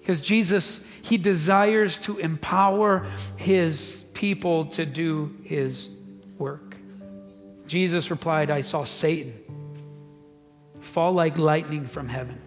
Because 0.00 0.20
Jesus, 0.20 0.84
he 1.02 1.18
desires 1.18 1.98
to 2.00 2.18
empower 2.18 3.06
his 3.36 4.04
people 4.14 4.66
to 4.66 4.84
do 4.84 5.36
his 5.44 5.90
work. 6.38 6.76
Jesus 7.66 8.10
replied, 8.10 8.50
I 8.50 8.62
saw 8.62 8.84
Satan 8.84 9.34
fall 10.80 11.12
like 11.12 11.38
lightning 11.38 11.86
from 11.86 12.08
heaven. 12.08 12.40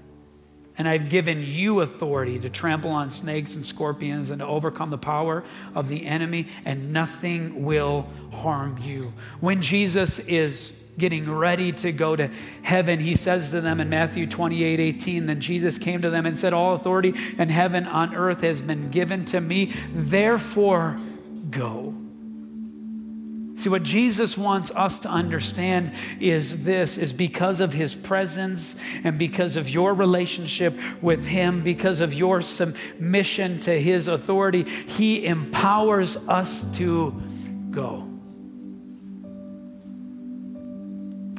And 0.77 0.89
I've 0.89 1.09
given 1.09 1.43
you 1.45 1.81
authority 1.81 2.39
to 2.39 2.49
trample 2.49 2.91
on 2.91 3.11
snakes 3.11 3.55
and 3.55 3.65
scorpions 3.65 4.31
and 4.31 4.39
to 4.39 4.47
overcome 4.47 4.89
the 4.89 4.97
power 4.97 5.43
of 5.75 5.87
the 5.87 6.05
enemy, 6.05 6.47
and 6.65 6.91
nothing 6.91 7.63
will 7.63 8.07
harm 8.31 8.77
you. 8.81 9.13
When 9.39 9.61
Jesus 9.61 10.19
is 10.19 10.73
getting 10.97 11.29
ready 11.29 11.71
to 11.71 11.91
go 11.91 12.15
to 12.15 12.29
heaven, 12.63 12.99
he 12.99 13.15
says 13.15 13.51
to 13.51 13.61
them 13.61 13.79
in 13.79 13.89
Matthew 13.89 14.25
28 14.25 14.79
18, 14.79 15.25
Then 15.27 15.39
Jesus 15.39 15.77
came 15.77 16.01
to 16.01 16.09
them 16.09 16.25
and 16.25 16.37
said, 16.37 16.53
All 16.53 16.73
authority 16.73 17.13
in 17.37 17.49
heaven 17.49 17.85
on 17.85 18.15
earth 18.15 18.41
has 18.41 18.61
been 18.61 18.89
given 18.89 19.25
to 19.25 19.39
me, 19.41 19.73
therefore 19.91 20.99
go. 21.49 21.92
See, 23.55 23.69
what 23.69 23.83
Jesus 23.83 24.35
wants 24.35 24.71
us 24.71 24.99
to 24.99 25.09
understand 25.09 25.93
is 26.19 26.63
this 26.63 26.97
is 26.97 27.13
because 27.13 27.59
of 27.59 27.71
his 27.71 27.93
presence 27.93 28.75
and 29.03 29.17
because 29.19 29.57
of 29.57 29.69
your 29.69 29.93
relationship 29.93 30.77
with 31.01 31.27
him, 31.27 31.61
because 31.61 32.01
of 32.01 32.13
your 32.13 32.41
submission 32.41 33.59
to 33.61 33.79
his 33.79 34.07
authority, 34.07 34.63
he 34.63 35.25
empowers 35.25 36.17
us 36.27 36.75
to 36.77 37.11
go. 37.69 38.09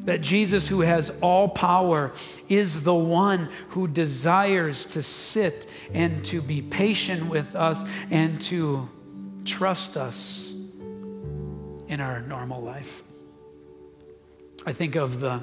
That 0.05 0.21
Jesus, 0.21 0.69
who 0.69 0.83
has 0.83 1.11
all 1.21 1.49
power, 1.49 2.13
is 2.49 2.85
the 2.85 2.95
one 2.95 3.49
who 3.71 3.89
desires 3.89 4.85
to 4.87 5.03
sit 5.03 5.67
and 5.93 6.25
to 6.27 6.41
be 6.41 6.63
patient 6.63 7.27
with 7.29 7.57
us 7.57 7.83
and 8.11 8.41
to 8.43 8.89
trust 9.45 9.97
us 9.97 10.44
in 11.89 12.01
our 12.01 12.21
normal 12.21 12.63
life. 12.63 13.03
I 14.67 14.73
think 14.73 14.97
of 14.97 15.21
the 15.21 15.41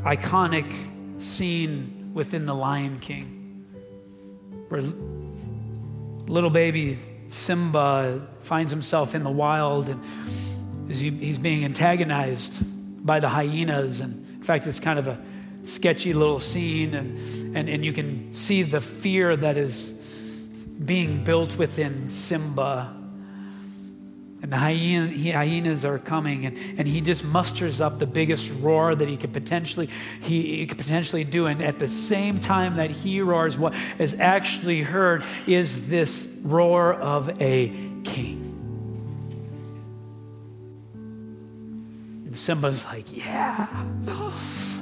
iconic 0.00 0.72
scene 1.20 2.10
within 2.14 2.46
The 2.46 2.54
Lion 2.54 2.98
King 2.98 3.42
where 4.68 4.82
little 6.26 6.48
baby 6.48 6.98
Simba 7.28 8.26
finds 8.40 8.70
himself 8.70 9.14
in 9.14 9.22
the 9.22 9.30
wild 9.30 9.90
and 9.90 10.02
he's 10.88 11.38
being 11.38 11.64
antagonized 11.64 13.04
by 13.04 13.20
the 13.20 13.28
hyenas. 13.28 14.00
And 14.00 14.26
in 14.34 14.42
fact, 14.42 14.66
it's 14.66 14.80
kind 14.80 14.98
of 14.98 15.08
a 15.08 15.20
sketchy 15.62 16.12
little 16.12 16.40
scene, 16.40 16.94
and, 16.94 17.56
and, 17.56 17.68
and 17.68 17.84
you 17.84 17.92
can 17.92 18.32
see 18.32 18.62
the 18.62 18.80
fear 18.80 19.36
that 19.36 19.56
is 19.56 19.92
being 20.84 21.22
built 21.22 21.56
within 21.58 22.08
Simba. 22.08 22.96
And 24.42 24.52
the 24.52 24.58
hyenas 24.58 25.84
are 25.84 26.00
coming, 26.00 26.46
and, 26.46 26.58
and 26.76 26.88
he 26.88 27.00
just 27.00 27.24
musters 27.24 27.80
up 27.80 28.00
the 28.00 28.06
biggest 28.06 28.52
roar 28.60 28.92
that 28.92 29.08
he 29.08 29.16
could 29.16 29.32
potentially 29.32 29.88
he, 30.20 30.58
he 30.58 30.66
could 30.66 30.78
potentially 30.78 31.22
do. 31.22 31.46
And 31.46 31.62
at 31.62 31.78
the 31.78 31.86
same 31.86 32.40
time 32.40 32.74
that 32.74 32.90
he 32.90 33.20
roars, 33.20 33.56
what 33.56 33.72
is 34.00 34.18
actually 34.18 34.82
heard 34.82 35.24
is 35.46 35.88
this 35.88 36.28
roar 36.42 36.92
of 36.92 37.40
a 37.40 37.68
king. 38.02 38.52
And 42.32 42.36
Simba's 42.36 42.86
like, 42.86 43.14
yeah. 43.14 43.68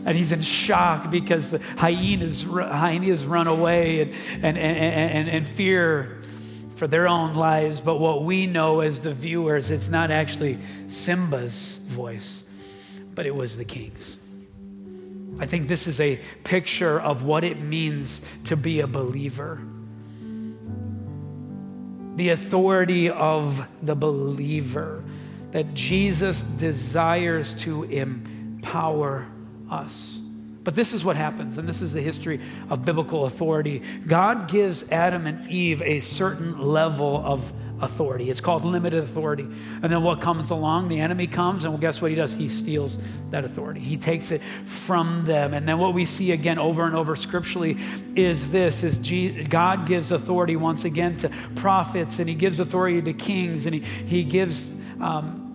And 0.06 0.16
he's 0.16 0.30
in 0.30 0.40
shock 0.40 1.10
because 1.10 1.50
the 1.50 1.58
hyenas, 1.58 2.44
hyenas 2.44 3.26
run 3.26 3.48
away 3.48 4.02
and, 4.02 4.14
and, 4.34 4.56
and, 4.56 4.56
and, 4.56 5.28
and 5.28 5.46
fear 5.46 6.19
for 6.80 6.86
their 6.86 7.06
own 7.06 7.34
lives. 7.34 7.78
But 7.82 7.98
what 7.98 8.24
we 8.24 8.46
know 8.46 8.80
as 8.80 9.02
the 9.02 9.12
viewers, 9.12 9.70
it's 9.70 9.90
not 9.90 10.10
actually 10.10 10.58
Simba's 10.86 11.76
voice, 11.76 12.42
but 13.14 13.26
it 13.26 13.34
was 13.34 13.58
the 13.58 13.66
king's. 13.66 14.16
I 15.38 15.44
think 15.44 15.68
this 15.68 15.86
is 15.86 16.00
a 16.00 16.18
picture 16.42 16.98
of 16.98 17.22
what 17.22 17.44
it 17.44 17.60
means 17.60 18.26
to 18.44 18.56
be 18.56 18.80
a 18.80 18.86
believer. 18.86 19.60
The 22.16 22.30
authority 22.30 23.10
of 23.10 23.68
the 23.82 23.94
believer 23.94 25.04
that 25.50 25.74
Jesus 25.74 26.42
desires 26.42 27.54
to 27.56 27.82
empower 27.84 29.26
us. 29.70 30.19
But 30.70 30.76
this 30.76 30.92
is 30.92 31.04
what 31.04 31.16
happens, 31.16 31.58
and 31.58 31.68
this 31.68 31.82
is 31.82 31.92
the 31.92 32.00
history 32.00 32.38
of 32.68 32.84
biblical 32.84 33.24
authority. 33.24 33.82
God 34.06 34.48
gives 34.48 34.88
Adam 34.92 35.26
and 35.26 35.50
Eve 35.50 35.82
a 35.82 35.98
certain 35.98 36.60
level 36.60 37.16
of 37.26 37.52
authority. 37.80 38.30
It's 38.30 38.40
called 38.40 38.64
limited 38.64 39.02
authority. 39.02 39.42
And 39.42 39.90
then 39.90 40.04
what 40.04 40.20
comes 40.20 40.50
along? 40.50 40.86
The 40.86 41.00
enemy 41.00 41.26
comes, 41.26 41.64
and 41.64 41.72
well, 41.72 41.80
guess 41.80 42.00
what 42.00 42.12
he 42.12 42.16
does? 42.16 42.34
He 42.34 42.48
steals 42.48 42.98
that 43.30 43.44
authority. 43.44 43.80
He 43.80 43.96
takes 43.96 44.30
it 44.30 44.42
from 44.64 45.24
them. 45.24 45.54
And 45.54 45.66
then 45.66 45.78
what 45.78 45.92
we 45.92 46.04
see 46.04 46.30
again 46.30 46.60
over 46.60 46.86
and 46.86 46.94
over 46.94 47.16
scripturally 47.16 47.76
is 48.14 48.52
this: 48.52 48.84
is 48.84 49.00
God 49.48 49.88
gives 49.88 50.12
authority 50.12 50.54
once 50.54 50.84
again 50.84 51.16
to 51.16 51.30
prophets, 51.56 52.20
and 52.20 52.28
He 52.28 52.36
gives 52.36 52.60
authority 52.60 53.02
to 53.02 53.12
kings, 53.12 53.66
and 53.66 53.74
He 53.74 53.80
He 53.80 54.22
gives. 54.22 54.72
Um, 55.00 55.49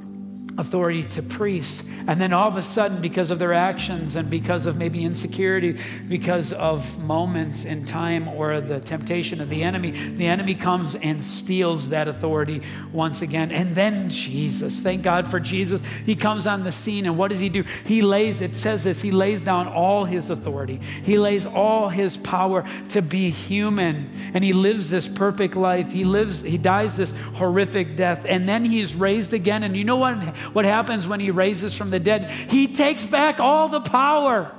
authority 0.58 1.04
to 1.04 1.22
priests. 1.22 1.84
And 2.08 2.22
then 2.22 2.34
all 2.34 2.48
of 2.48 2.56
a 2.56 2.62
sudden, 2.62 3.02
because 3.02 3.32
of 3.32 3.39
their 3.39 3.54
actions 3.54 4.15
and 4.15 4.30
because 4.30 4.68
of 4.68 4.78
maybe 4.78 5.04
insecurity, 5.04 5.78
because 6.08 6.54
of 6.54 7.04
moments 7.04 7.65
in 7.65 7.86
time 7.86 8.28
or 8.28 8.62
the 8.62 8.80
temptation 8.80 9.41
of 9.41 9.50
the 9.50 9.63
enemy, 9.63 9.91
the 9.91 10.28
enemy 10.28 10.56
comes 10.56 10.96
and 10.96 11.24
steals 11.24 11.89
that 11.89 12.08
authority 12.08 12.62
once 12.94 13.22
again. 13.22 13.52
And 13.52 13.72
then 13.72 14.10
Jesus, 14.10 14.82
thank 14.82 15.02
God 15.02 15.28
for 15.28 15.39
Jesus, 15.39 15.84
he 16.06 16.15
comes 16.15 16.46
on 16.46 16.63
the 16.63 16.72
scene. 16.72 17.06
And 17.06 17.18
what 17.18 17.32
does 17.32 17.39
he 17.39 17.50
do? 17.50 17.63
He 17.86 18.02
lays, 18.02 18.41
it 18.41 18.56
says 18.56 18.84
this, 18.84 19.02
he 19.02 19.12
lays 19.12 19.41
down 19.41 19.68
all 19.68 20.06
his 20.06 20.30
authority, 20.30 20.80
he 21.04 21.18
lays 21.18 21.46
all 21.46 21.89
his 21.89 22.18
power 22.18 22.63
to 22.89 23.02
be 23.02 23.30
human. 23.30 24.10
And 24.34 24.44
he 24.44 24.54
lives 24.54 24.89
this 24.89 25.10
perfect 25.10 25.56
life. 25.56 25.91
He 25.91 26.04
lives, 26.04 26.41
he 26.41 26.58
dies 26.58 26.98
this 26.98 27.13
horrific 27.36 27.96
death. 27.96 28.26
And 28.28 28.48
then 28.48 28.63
he's 28.63 28.96
raised 28.96 29.34
again. 29.34 29.63
And 29.63 29.76
you 29.76 29.84
know 29.84 29.98
what? 29.98 30.36
What 30.53 30.65
happens 30.65 31.08
when 31.08 31.19
he 31.19 31.31
raises 31.31 31.78
from 31.78 31.89
the 31.89 31.99
dead? 31.99 32.30
He 32.30 32.67
takes 32.67 33.05
back 33.05 33.39
all 33.39 33.67
the 33.67 33.82
power. 33.82 34.51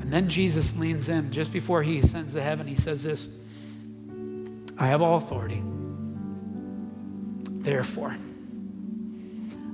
And 0.00 0.12
then 0.12 0.28
Jesus 0.28 0.76
leans 0.76 1.08
in 1.08 1.30
just 1.30 1.52
before 1.52 1.82
he 1.82 1.98
ascends 1.98 2.34
to 2.34 2.42
heaven. 2.42 2.66
He 2.66 2.76
says, 2.76 3.02
This 3.02 3.28
I 4.78 4.86
have 4.86 5.02
all 5.02 5.16
authority. 5.16 5.62
Therefore, 7.62 8.16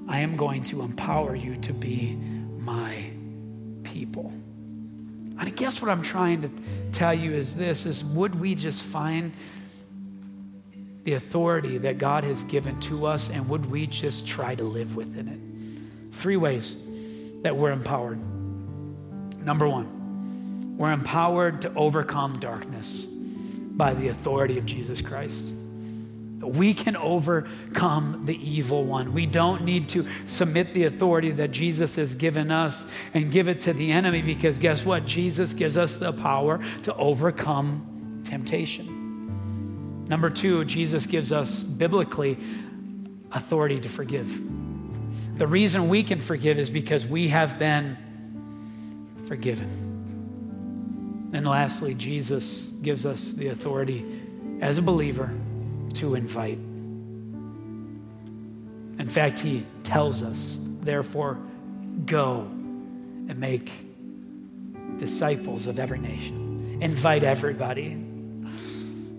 I 0.08 0.20
am 0.20 0.36
going 0.36 0.62
to 0.64 0.82
empower 0.82 1.34
you 1.34 1.56
to 1.56 1.72
be 1.72 2.14
my 2.14 3.10
people. 3.84 4.32
And 5.38 5.48
I 5.48 5.50
guess 5.50 5.80
what 5.80 5.90
I'm 5.90 6.02
trying 6.02 6.42
to 6.42 6.50
tell 6.92 7.14
you 7.14 7.32
is 7.32 7.56
this 7.56 7.86
is 7.86 8.04
would 8.04 8.38
we 8.38 8.54
just 8.54 8.82
find 8.82 9.32
the 11.08 11.14
authority 11.14 11.78
that 11.78 11.96
God 11.96 12.22
has 12.24 12.44
given 12.44 12.78
to 12.80 13.06
us, 13.06 13.30
and 13.30 13.48
would 13.48 13.70
we 13.70 13.86
just 13.86 14.26
try 14.26 14.54
to 14.54 14.62
live 14.62 14.94
within 14.94 15.26
it? 15.26 16.12
Three 16.12 16.36
ways 16.36 16.76
that 17.40 17.56
we're 17.56 17.72
empowered. 17.72 18.18
Number 19.42 19.66
one, 19.66 20.76
we're 20.76 20.92
empowered 20.92 21.62
to 21.62 21.72
overcome 21.74 22.38
darkness 22.38 23.06
by 23.06 23.94
the 23.94 24.08
authority 24.08 24.58
of 24.58 24.66
Jesus 24.66 25.00
Christ. 25.00 25.54
We 26.40 26.74
can 26.74 26.94
overcome 26.94 28.26
the 28.26 28.36
evil 28.36 28.84
one. 28.84 29.14
We 29.14 29.24
don't 29.24 29.64
need 29.64 29.88
to 29.90 30.06
submit 30.26 30.74
the 30.74 30.84
authority 30.84 31.30
that 31.30 31.52
Jesus 31.52 31.96
has 31.96 32.14
given 32.14 32.50
us 32.50 32.86
and 33.14 33.32
give 33.32 33.48
it 33.48 33.62
to 33.62 33.72
the 33.72 33.92
enemy 33.92 34.20
because 34.20 34.58
guess 34.58 34.84
what? 34.84 35.06
Jesus 35.06 35.54
gives 35.54 35.78
us 35.78 35.96
the 35.96 36.12
power 36.12 36.60
to 36.82 36.94
overcome 36.96 38.20
temptation. 38.26 38.97
Number 40.08 40.30
two, 40.30 40.64
Jesus 40.64 41.06
gives 41.06 41.32
us 41.32 41.62
biblically 41.62 42.38
authority 43.30 43.78
to 43.80 43.88
forgive. 43.88 44.40
The 45.36 45.46
reason 45.46 45.88
we 45.88 46.02
can 46.02 46.18
forgive 46.18 46.58
is 46.58 46.70
because 46.70 47.06
we 47.06 47.28
have 47.28 47.58
been 47.58 47.96
forgiven. 49.26 51.30
And 51.34 51.46
lastly, 51.46 51.94
Jesus 51.94 52.66
gives 52.82 53.04
us 53.04 53.34
the 53.34 53.48
authority 53.48 54.06
as 54.62 54.78
a 54.78 54.82
believer 54.82 55.30
to 55.94 56.14
invite. 56.14 56.58
In 58.98 59.06
fact, 59.06 59.38
he 59.38 59.66
tells 59.84 60.22
us, 60.22 60.58
therefore, 60.80 61.38
go 62.06 62.40
and 62.40 63.38
make 63.38 63.70
disciples 64.96 65.66
of 65.66 65.78
every 65.78 65.98
nation. 65.98 66.78
Invite 66.80 67.24
everybody 67.24 68.07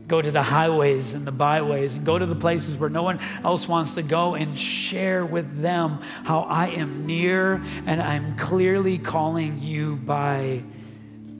go 0.09 0.21
to 0.21 0.31
the 0.31 0.43
highways 0.43 1.13
and 1.13 1.25
the 1.25 1.31
byways 1.31 1.95
and 1.95 2.05
go 2.05 2.19
to 2.19 2.25
the 2.25 2.35
places 2.35 2.77
where 2.77 2.89
no 2.89 3.03
one 3.03 3.19
else 3.43 3.69
wants 3.69 3.95
to 3.95 4.01
go 4.01 4.33
and 4.33 4.57
share 4.57 5.23
with 5.23 5.61
them 5.61 5.99
how 6.23 6.41
I 6.41 6.67
am 6.67 7.05
near 7.05 7.61
and 7.85 8.01
I'm 8.01 8.35
clearly 8.35 8.97
calling 8.97 9.59
you 9.61 9.95
by 9.97 10.63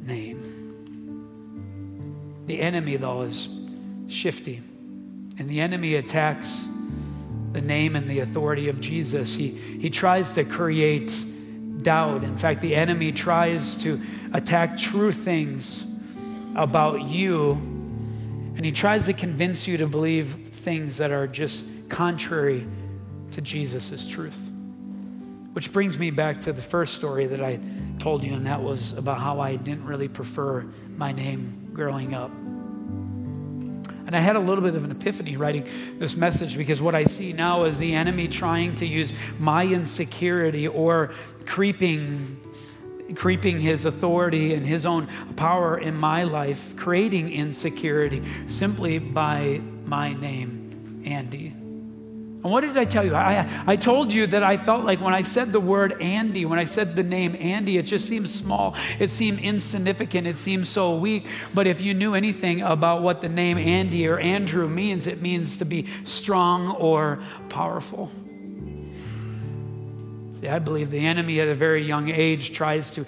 name. 0.03 0.45
The 2.45 2.61
enemy, 2.61 2.95
though, 2.95 3.23
is 3.23 3.49
shifty, 4.07 4.61
and 5.37 5.49
the 5.49 5.61
enemy 5.61 5.95
attacks 5.95 6.67
the 7.51 7.61
name 7.61 7.95
and 7.95 8.09
the 8.09 8.19
authority 8.19 8.69
of 8.69 8.79
Jesus. 8.79 9.35
He, 9.35 9.49
he 9.49 9.89
tries 9.89 10.33
to 10.33 10.43
create 10.43 11.25
doubt. 11.81 12.23
In 12.23 12.37
fact, 12.37 12.61
the 12.61 12.75
enemy 12.75 13.11
tries 13.11 13.75
to 13.77 13.99
attack 14.33 14.77
true 14.77 15.11
things 15.11 15.85
about 16.55 17.03
you 17.03 17.68
and 18.59 18.65
he 18.65 18.73
tries 18.73 19.05
to 19.05 19.13
convince 19.13 19.69
you 19.69 19.77
to 19.77 19.87
believe 19.87 20.27
things 20.49 20.97
that 20.97 21.11
are 21.11 21.27
just 21.27 21.65
contrary 21.87 22.67
to 23.31 23.39
Jesus' 23.39 24.05
truth. 24.05 24.51
Which 25.53 25.71
brings 25.71 25.97
me 25.97 26.11
back 26.11 26.41
to 26.41 26.51
the 26.51 26.61
first 26.61 26.95
story 26.95 27.25
that 27.27 27.41
I 27.41 27.61
told 27.99 28.21
you, 28.21 28.33
and 28.33 28.47
that 28.47 28.61
was 28.61 28.91
about 28.91 29.21
how 29.21 29.39
I 29.39 29.55
didn't 29.55 29.85
really 29.85 30.09
prefer 30.09 30.67
my 30.97 31.13
name 31.13 31.69
growing 31.71 32.13
up. 32.13 32.31
And 32.31 34.13
I 34.13 34.19
had 34.19 34.35
a 34.35 34.39
little 34.39 34.61
bit 34.61 34.75
of 34.75 34.83
an 34.83 34.91
epiphany 34.91 35.37
writing 35.37 35.65
this 35.97 36.17
message 36.17 36.57
because 36.57 36.81
what 36.81 36.95
I 36.95 37.05
see 37.05 37.31
now 37.31 37.63
is 37.63 37.77
the 37.77 37.93
enemy 37.93 38.27
trying 38.27 38.75
to 38.75 38.85
use 38.85 39.13
my 39.39 39.63
insecurity 39.63 40.67
or 40.67 41.11
creeping 41.45 42.38
creeping 43.15 43.59
his 43.59 43.85
authority 43.85 44.53
and 44.53 44.65
his 44.65 44.85
own 44.85 45.07
power 45.35 45.77
in 45.77 45.95
my 45.95 46.23
life, 46.23 46.75
creating 46.75 47.31
insecurity 47.31 48.23
simply 48.47 48.99
by 48.99 49.61
my 49.85 50.13
name, 50.13 51.01
Andy. 51.05 51.55
And 52.41 52.53
what 52.53 52.61
did 52.61 52.77
I 52.77 52.85
tell 52.85 53.03
you? 53.03 53.15
I, 53.15 53.45
I 53.67 53.75
told 53.75 54.13
you 54.13 54.25
that 54.27 54.43
I 54.43 54.55
felt 54.55 54.85
like 54.85 55.01
when 55.01 55.13
I 55.13 55.23
said 55.23 55.51
the 55.51 55.59
word 55.59 55.93
Andy, 55.99 56.45
when 56.45 56.57
I 56.57 56.63
said 56.63 56.95
the 56.95 57.03
name 57.03 57.35
Andy, 57.37 57.77
it 57.77 57.83
just 57.83 58.07
seems 58.07 58.33
small. 58.33 58.75
It 58.97 59.09
seemed 59.09 59.39
insignificant. 59.39 60.25
It 60.25 60.37
seems 60.37 60.69
so 60.69 60.95
weak. 60.95 61.27
But 61.53 61.67
if 61.67 61.81
you 61.81 61.93
knew 61.93 62.15
anything 62.15 62.61
about 62.61 63.01
what 63.01 63.19
the 63.19 63.27
name 63.27 63.57
Andy 63.57 64.07
or 64.07 64.17
Andrew 64.19 64.69
means, 64.69 65.05
it 65.05 65.21
means 65.21 65.57
to 65.57 65.65
be 65.65 65.85
strong 66.05 66.71
or 66.71 67.19
powerful. 67.49 68.09
See, 70.39 70.47
I 70.47 70.59
believe 70.59 70.89
the 70.89 71.05
enemy 71.05 71.41
at 71.41 71.49
a 71.49 71.53
very 71.53 71.83
young 71.83 72.07
age 72.07 72.53
tries 72.53 72.91
to 72.91 73.05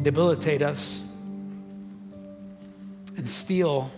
debilitate 0.00 0.62
us 0.62 1.02
and 3.18 3.28
steal 3.28 3.90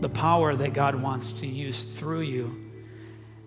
the 0.00 0.08
power 0.08 0.54
that 0.54 0.72
God 0.72 0.94
wants 0.94 1.32
to 1.32 1.46
use 1.46 1.84
through 1.84 2.20
you 2.20 2.64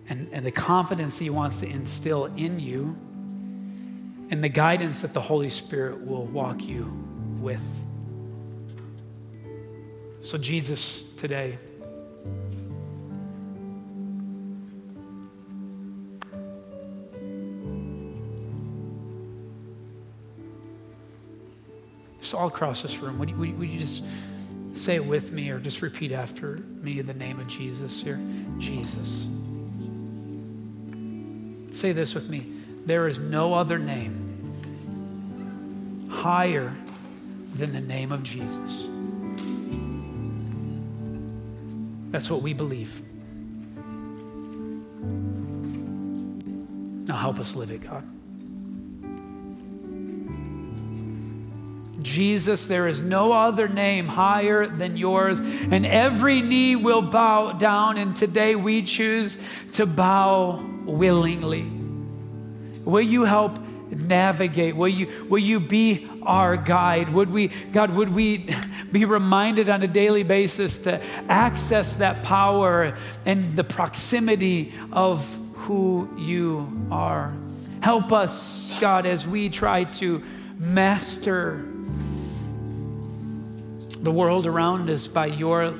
and, 0.08 0.28
and 0.32 0.46
the 0.46 0.52
confidence 0.52 1.18
He 1.18 1.28
wants 1.28 1.58
to 1.58 1.66
instill 1.66 2.26
in 2.26 2.60
you 2.60 2.96
and 4.30 4.44
the 4.44 4.48
guidance 4.48 5.02
that 5.02 5.12
the 5.12 5.20
Holy 5.20 5.50
Spirit 5.50 6.06
will 6.06 6.26
walk 6.26 6.62
you 6.62 6.84
with. 7.40 7.84
So, 10.22 10.38
Jesus, 10.38 11.02
today, 11.16 11.58
all 22.34 22.48
across 22.48 22.82
this 22.82 22.98
room, 22.98 23.18
would 23.18 23.30
you, 23.30 23.36
would 23.36 23.68
you 23.68 23.78
just 23.78 24.04
say 24.74 24.96
it 24.96 25.04
with 25.04 25.32
me 25.32 25.50
or 25.50 25.58
just 25.58 25.82
repeat 25.82 26.12
after 26.12 26.56
me 26.80 26.98
in 26.98 27.06
the 27.06 27.14
name 27.14 27.38
of 27.40 27.46
Jesus 27.48 28.02
here? 28.02 28.20
Jesus. 28.58 29.26
Say 31.70 31.92
this 31.92 32.14
with 32.14 32.28
me. 32.28 32.52
There 32.86 33.06
is 33.08 33.18
no 33.18 33.54
other 33.54 33.78
name 33.78 34.28
higher 36.10 36.74
than 37.54 37.72
the 37.72 37.80
name 37.80 38.12
of 38.12 38.22
Jesus. 38.22 38.88
That's 42.10 42.30
what 42.30 42.42
we 42.42 42.52
believe. 42.52 43.02
Now 47.08 47.16
help 47.16 47.40
us 47.40 47.56
live 47.56 47.70
it, 47.70 47.80
God. 47.80 48.04
Jesus, 52.02 52.66
there 52.66 52.86
is 52.86 53.00
no 53.00 53.32
other 53.32 53.68
name 53.68 54.06
higher 54.06 54.66
than 54.66 54.96
yours, 54.96 55.40
and 55.40 55.86
every 55.86 56.42
knee 56.42 56.76
will 56.76 57.02
bow 57.02 57.52
down, 57.52 57.98
and 57.98 58.16
today 58.16 58.54
we 58.54 58.82
choose 58.82 59.38
to 59.74 59.86
bow 59.86 60.64
willingly. 60.84 61.70
Will 62.84 63.00
you 63.00 63.24
help 63.24 63.58
navigate? 63.90 64.76
Will 64.76 64.88
you, 64.88 65.26
will 65.28 65.38
you 65.38 65.60
be 65.60 66.08
our 66.22 66.56
guide? 66.56 67.10
Would 67.10 67.30
we, 67.30 67.48
God, 67.48 67.90
would 67.90 68.08
we 68.08 68.48
be 68.90 69.04
reminded 69.04 69.68
on 69.68 69.82
a 69.82 69.88
daily 69.88 70.22
basis 70.22 70.80
to 70.80 71.02
access 71.28 71.94
that 71.94 72.22
power 72.22 72.96
and 73.24 73.54
the 73.54 73.64
proximity 73.64 74.72
of 74.92 75.38
who 75.54 76.12
you 76.18 76.86
are? 76.90 77.34
Help 77.80 78.12
us, 78.12 78.78
God, 78.80 79.06
as 79.06 79.26
we 79.26 79.48
try 79.48 79.84
to 79.84 80.22
master 80.58 81.66
the 84.02 84.10
world 84.10 84.46
around 84.46 84.90
us 84.90 85.08
by 85.08 85.26
your 85.26 85.74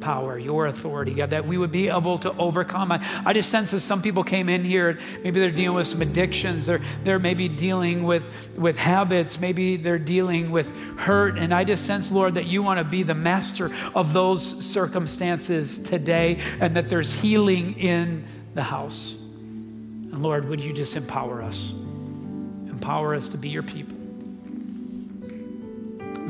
power, 0.00 0.38
your 0.38 0.66
authority, 0.66 1.14
God, 1.14 1.30
that 1.30 1.46
we 1.46 1.58
would 1.58 1.70
be 1.70 1.88
able 1.88 2.18
to 2.18 2.32
overcome. 2.36 2.90
I, 2.90 3.06
I 3.24 3.32
just 3.32 3.50
sense 3.50 3.70
that 3.70 3.80
some 3.80 4.02
people 4.02 4.22
came 4.22 4.48
in 4.48 4.64
here, 4.64 4.98
maybe 5.22 5.40
they're 5.40 5.50
dealing 5.50 5.76
with 5.76 5.86
some 5.86 6.02
addictions, 6.02 6.66
they're, 6.66 6.80
they're 7.04 7.18
maybe 7.18 7.48
dealing 7.48 8.04
with, 8.04 8.58
with 8.58 8.78
habits, 8.78 9.40
maybe 9.40 9.76
they're 9.76 9.98
dealing 9.98 10.50
with 10.50 10.74
hurt. 10.98 11.38
And 11.38 11.52
I 11.52 11.64
just 11.64 11.86
sense, 11.86 12.10
Lord, 12.10 12.34
that 12.34 12.46
you 12.46 12.62
want 12.62 12.78
to 12.78 12.84
be 12.84 13.02
the 13.02 13.14
master 13.14 13.70
of 13.94 14.12
those 14.12 14.64
circumstances 14.64 15.78
today 15.78 16.40
and 16.60 16.76
that 16.76 16.88
there's 16.88 17.20
healing 17.20 17.78
in 17.78 18.24
the 18.54 18.62
house. 18.62 19.14
And 19.14 20.22
Lord, 20.22 20.48
would 20.48 20.60
you 20.60 20.72
just 20.72 20.96
empower 20.96 21.42
us? 21.42 21.72
Empower 21.72 23.14
us 23.14 23.28
to 23.28 23.38
be 23.38 23.50
your 23.50 23.62
people. 23.62 23.99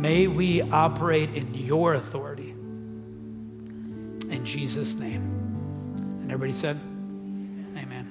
May 0.01 0.27
we 0.29 0.63
operate 0.63 1.35
in 1.35 1.53
your 1.53 1.93
authority 1.93 2.55
in 4.31 4.47
Jesus' 4.47 4.99
name. 4.99 5.21
And 5.95 6.33
everybody 6.33 6.53
said, 6.53 6.77
Amen. 7.77 8.11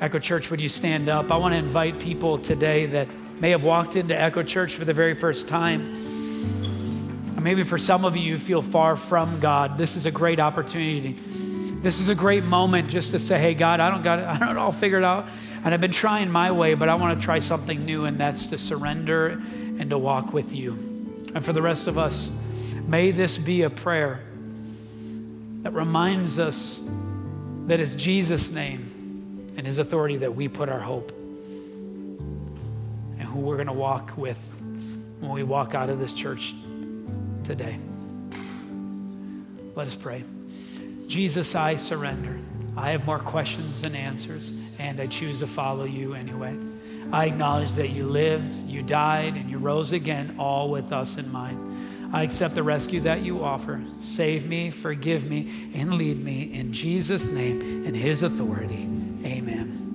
Echo 0.00 0.18
Church, 0.18 0.50
would 0.50 0.60
you 0.60 0.68
stand 0.68 1.08
up? 1.08 1.32
I 1.32 1.38
want 1.38 1.54
to 1.54 1.58
invite 1.58 1.98
people 1.98 2.36
today 2.36 2.84
that 2.86 3.08
may 3.40 3.50
have 3.50 3.64
walked 3.64 3.96
into 3.96 4.20
Echo 4.20 4.42
Church 4.42 4.74
for 4.74 4.84
the 4.84 4.92
very 4.92 5.14
first 5.14 5.48
time. 5.48 5.94
Maybe 7.42 7.62
for 7.62 7.78
some 7.78 8.04
of 8.04 8.14
you, 8.14 8.22
you 8.24 8.38
feel 8.38 8.60
far 8.60 8.94
from 8.94 9.40
God. 9.40 9.78
This 9.78 9.96
is 9.96 10.04
a 10.04 10.10
great 10.10 10.38
opportunity. 10.38 11.12
This 11.80 12.00
is 12.00 12.10
a 12.10 12.14
great 12.14 12.44
moment 12.44 12.90
just 12.90 13.12
to 13.12 13.18
say, 13.18 13.38
hey, 13.38 13.54
God, 13.54 13.80
I 13.80 13.90
don't 13.90 14.02
got 14.02 14.18
it, 14.18 14.26
I 14.26 14.38
don't 14.38 14.58
all 14.58 14.72
figured 14.72 15.04
out. 15.04 15.24
And 15.64 15.72
I've 15.72 15.80
been 15.80 15.90
trying 15.90 16.30
my 16.30 16.52
way, 16.52 16.74
but 16.74 16.90
I 16.90 16.96
want 16.96 17.16
to 17.18 17.24
try 17.24 17.38
something 17.38 17.82
new, 17.86 18.04
and 18.04 18.18
that's 18.18 18.48
to 18.48 18.58
surrender 18.58 19.40
and 19.78 19.88
to 19.88 19.96
walk 19.96 20.34
with 20.34 20.54
you. 20.54 20.87
And 21.34 21.44
for 21.44 21.52
the 21.52 21.62
rest 21.62 21.86
of 21.86 21.98
us, 21.98 22.32
may 22.86 23.10
this 23.10 23.38
be 23.38 23.62
a 23.62 23.70
prayer 23.70 24.20
that 25.62 25.72
reminds 25.72 26.38
us 26.38 26.84
that 27.66 27.80
it's 27.80 27.96
Jesus' 27.96 28.50
name 28.50 29.46
and 29.56 29.66
his 29.66 29.78
authority 29.78 30.18
that 30.18 30.34
we 30.34 30.48
put 30.48 30.68
our 30.68 30.80
hope 30.80 31.10
and 33.18 33.22
who 33.22 33.40
we're 33.40 33.56
going 33.56 33.66
to 33.66 33.72
walk 33.72 34.16
with 34.16 34.38
when 35.20 35.30
we 35.32 35.42
walk 35.42 35.74
out 35.74 35.90
of 35.90 35.98
this 35.98 36.14
church 36.14 36.54
today. 37.42 37.78
Let 39.74 39.86
us 39.86 39.96
pray. 39.96 40.24
Jesus, 41.08 41.54
I 41.54 41.76
surrender. 41.76 42.38
I 42.76 42.90
have 42.90 43.06
more 43.06 43.18
questions 43.18 43.82
than 43.82 43.94
answers, 43.94 44.52
and 44.78 45.00
I 45.00 45.06
choose 45.06 45.40
to 45.40 45.46
follow 45.46 45.84
you 45.84 46.14
anyway. 46.14 46.56
I 47.12 47.26
acknowledge 47.26 47.72
that 47.72 47.88
you 47.88 48.06
lived, 48.06 48.54
you 48.68 48.82
died, 48.82 49.36
and 49.36 49.50
you 49.50 49.58
rose 49.58 49.92
again, 49.92 50.36
all 50.38 50.70
with 50.70 50.92
us 50.92 51.16
in 51.16 51.30
mind. 51.32 52.14
I 52.14 52.22
accept 52.22 52.54
the 52.54 52.62
rescue 52.62 53.00
that 53.00 53.22
you 53.22 53.44
offer. 53.44 53.80
Save 54.00 54.46
me, 54.46 54.70
forgive 54.70 55.26
me, 55.26 55.70
and 55.74 55.94
lead 55.94 56.22
me 56.22 56.42
in 56.54 56.72
Jesus' 56.72 57.30
name 57.32 57.86
and 57.86 57.94
his 57.94 58.22
authority. 58.22 58.88
Amen. 59.24 59.87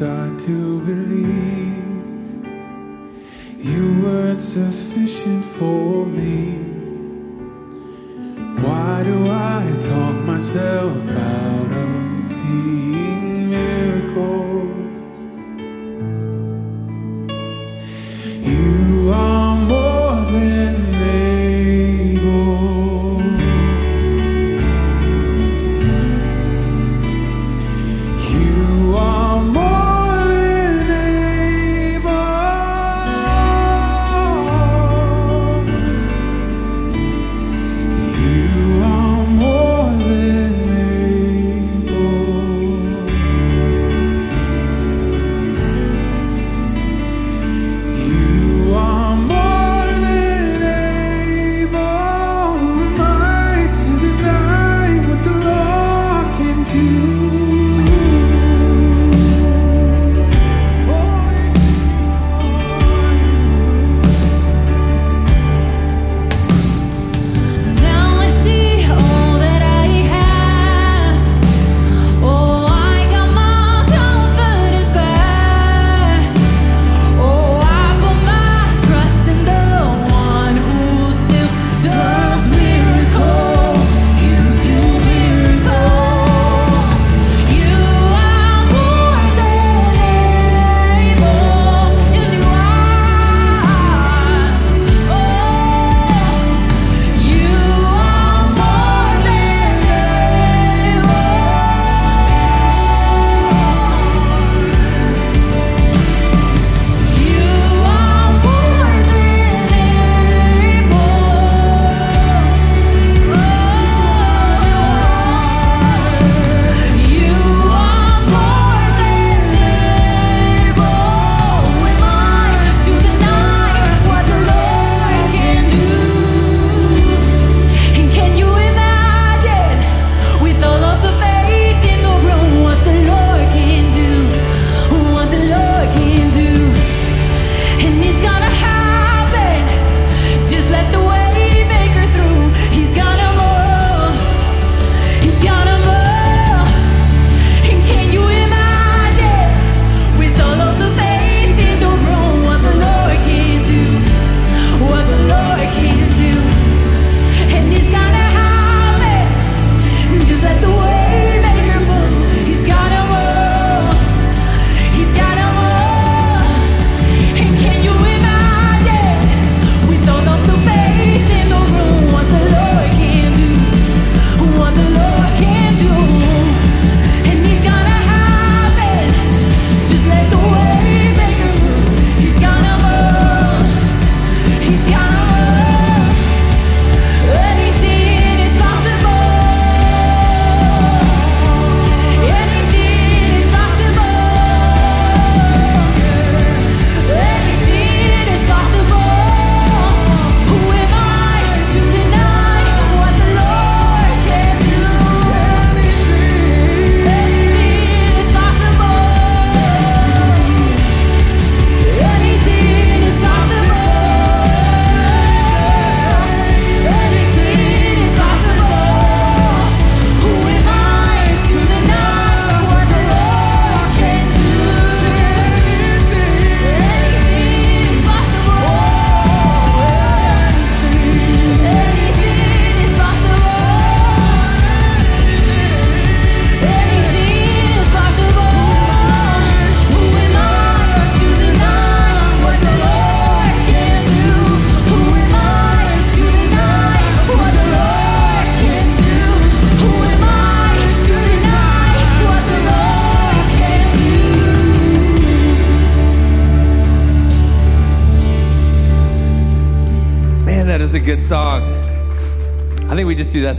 Start 0.00 0.38
to 0.38 0.80
believe 0.86 1.84
you 3.58 4.02
weren't 4.02 4.40
sufficient 4.40 5.44
for 5.44 6.06
me? 6.06 6.54
Why 8.64 9.02
do 9.04 9.28
I 9.28 9.76
talk 9.78 10.14
myself 10.24 11.06
out 11.10 11.72
of 11.84 12.32
seeing 12.32 12.89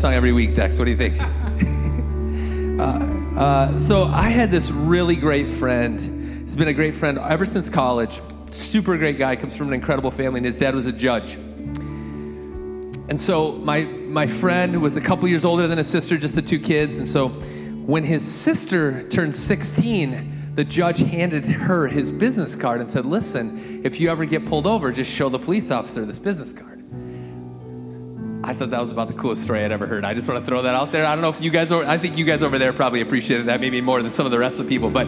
song 0.01 0.13
every 0.15 0.33
week, 0.33 0.55
Dex. 0.55 0.79
What 0.79 0.85
do 0.85 0.91
you 0.91 0.97
think? 0.97 1.21
uh, 2.81 2.83
uh, 3.39 3.77
so 3.77 4.05
I 4.05 4.29
had 4.29 4.49
this 4.49 4.71
really 4.71 5.15
great 5.15 5.51
friend. 5.51 6.01
He's 6.41 6.55
been 6.55 6.69
a 6.69 6.73
great 6.73 6.95
friend 6.95 7.19
ever 7.19 7.45
since 7.45 7.69
college. 7.69 8.19
Super 8.49 8.97
great 8.97 9.19
guy, 9.19 9.35
comes 9.35 9.55
from 9.55 9.67
an 9.67 9.73
incredible 9.75 10.09
family, 10.09 10.39
and 10.39 10.45
his 10.45 10.57
dad 10.57 10.73
was 10.73 10.87
a 10.87 10.91
judge. 10.91 11.35
And 11.35 13.21
so 13.21 13.51
my 13.57 13.83
my 13.83 14.25
friend 14.25 14.81
was 14.81 14.97
a 14.97 15.01
couple 15.01 15.27
years 15.27 15.45
older 15.45 15.67
than 15.67 15.77
his 15.77 15.87
sister, 15.87 16.17
just 16.17 16.33
the 16.33 16.41
two 16.41 16.59
kids. 16.59 16.97
And 16.97 17.07
so 17.07 17.29
when 17.29 18.03
his 18.03 18.23
sister 18.27 19.07
turned 19.09 19.35
16, 19.35 20.55
the 20.55 20.63
judge 20.63 20.97
handed 20.97 21.45
her 21.45 21.87
his 21.87 22.11
business 22.11 22.55
card 22.55 22.81
and 22.81 22.89
said, 22.89 23.05
"Listen, 23.05 23.81
if 23.83 24.01
you 24.01 24.09
ever 24.09 24.25
get 24.25 24.47
pulled 24.47 24.65
over, 24.65 24.91
just 24.91 25.13
show 25.13 25.29
the 25.29 25.37
police 25.37 25.69
officer 25.69 26.05
this 26.05 26.17
business 26.17 26.53
card." 26.53 26.70
I 28.43 28.55
thought 28.55 28.71
that 28.71 28.81
was 28.81 28.91
about 28.91 29.07
the 29.07 29.13
coolest 29.13 29.43
story 29.43 29.63
I'd 29.63 29.71
ever 29.71 29.85
heard. 29.85 30.03
I 30.03 30.15
just 30.15 30.27
want 30.27 30.39
to 30.39 30.45
throw 30.45 30.63
that 30.63 30.73
out 30.73 30.91
there. 30.91 31.05
I 31.05 31.13
don't 31.13 31.21
know 31.21 31.29
if 31.29 31.41
you 31.41 31.51
guys, 31.51 31.71
over, 31.71 31.85
I 31.85 31.99
think 31.99 32.17
you 32.17 32.25
guys 32.25 32.41
over 32.41 32.57
there 32.57 32.73
probably 32.73 33.01
appreciated 33.01 33.45
that 33.45 33.61
maybe 33.61 33.81
more 33.81 34.01
than 34.01 34.11
some 34.11 34.25
of 34.25 34.31
the 34.31 34.39
rest 34.39 34.59
of 34.59 34.65
the 34.65 34.69
people, 34.69 34.89
but 34.89 35.07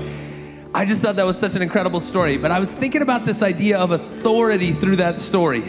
I 0.75 0.85
just 0.85 1.01
thought 1.01 1.15
that 1.15 1.25
was 1.25 1.39
such 1.39 1.55
an 1.55 1.63
incredible 1.63 1.99
story. 1.99 2.37
But 2.37 2.51
I 2.51 2.59
was 2.59 2.73
thinking 2.73 3.01
about 3.01 3.25
this 3.25 3.41
idea 3.41 3.79
of 3.79 3.91
authority 3.91 4.71
through 4.71 4.97
that 4.97 5.17
story. 5.17 5.63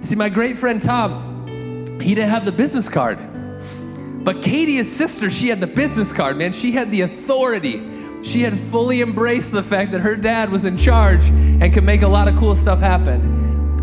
See, 0.00 0.14
my 0.14 0.30
great 0.30 0.56
friend 0.56 0.80
Tom, 0.80 1.86
he 2.00 2.14
didn't 2.14 2.30
have 2.30 2.46
the 2.46 2.52
business 2.52 2.88
card. 2.88 3.18
But 4.24 4.40
Katie, 4.40 4.76
his 4.76 4.94
sister, 4.94 5.30
she 5.30 5.48
had 5.48 5.60
the 5.60 5.66
business 5.66 6.12
card, 6.12 6.38
man. 6.38 6.52
She 6.52 6.72
had 6.72 6.90
the 6.90 7.02
authority. 7.02 7.82
She 8.22 8.40
had 8.40 8.54
fully 8.54 9.02
embraced 9.02 9.52
the 9.52 9.62
fact 9.62 9.92
that 9.92 10.00
her 10.00 10.16
dad 10.16 10.50
was 10.50 10.64
in 10.64 10.76
charge 10.76 11.28
and 11.28 11.72
could 11.74 11.84
make 11.84 12.02
a 12.02 12.08
lot 12.08 12.28
of 12.28 12.36
cool 12.36 12.54
stuff 12.54 12.80
happen. 12.80 13.20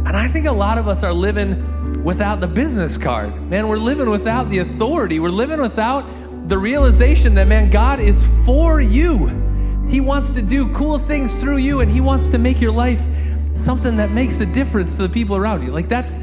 And 0.08 0.18
I 0.18 0.28
think 0.28 0.48
a 0.48 0.52
lot 0.52 0.78
of 0.78 0.88
us 0.88 1.04
are 1.04 1.14
living 1.14 1.64
without 2.04 2.40
the 2.40 2.48
business 2.48 2.98
card. 2.98 3.34
Man, 3.50 3.68
we're 3.68 3.78
living 3.78 4.10
without 4.10 4.50
the 4.50 4.60
authority. 4.60 5.20
We're 5.20 5.30
living 5.30 5.62
without 5.62 6.06
the 6.48 6.58
realization 6.58 7.36
that, 7.36 7.48
man, 7.48 7.70
God 7.70 8.00
is 8.00 8.26
for 8.46 8.82
you. 8.82 9.28
He 9.88 10.02
wants 10.02 10.32
to 10.32 10.42
do 10.42 10.74
cool 10.74 10.98
things 10.98 11.40
through 11.42 11.58
you, 11.58 11.82
and 11.82 11.92
He 11.92 12.02
wants 12.02 12.28
to 12.30 12.38
make 12.38 12.62
your 12.62 12.72
life 12.72 13.06
something 13.54 13.98
that 13.98 14.12
makes 14.12 14.40
a 14.40 14.46
difference 14.46 14.96
to 14.96 15.04
the 15.04 15.10
people 15.10 15.36
around 15.36 15.64
you. 15.64 15.72
Like, 15.72 15.88
that's, 15.88 16.18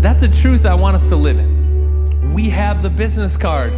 that's 0.00 0.22
a 0.22 0.30
truth 0.30 0.64
I 0.66 0.74
want 0.74 0.96
us 0.96 1.08
to 1.10 1.16
live 1.16 1.38
in. 1.38 2.32
We 2.32 2.48
have 2.50 2.82
the 2.82 2.90
business 2.90 3.36
card, 3.36 3.72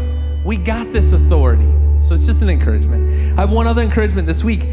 we 0.44 0.56
got 0.56 0.92
this 0.92 1.12
authority. 1.12 1.72
So 2.00 2.14
it's 2.14 2.26
just 2.26 2.42
an 2.42 2.50
encouragement. 2.50 3.38
I 3.38 3.40
have 3.40 3.52
one 3.52 3.66
other 3.66 3.82
encouragement 3.82 4.26
this 4.26 4.44
week, 4.44 4.68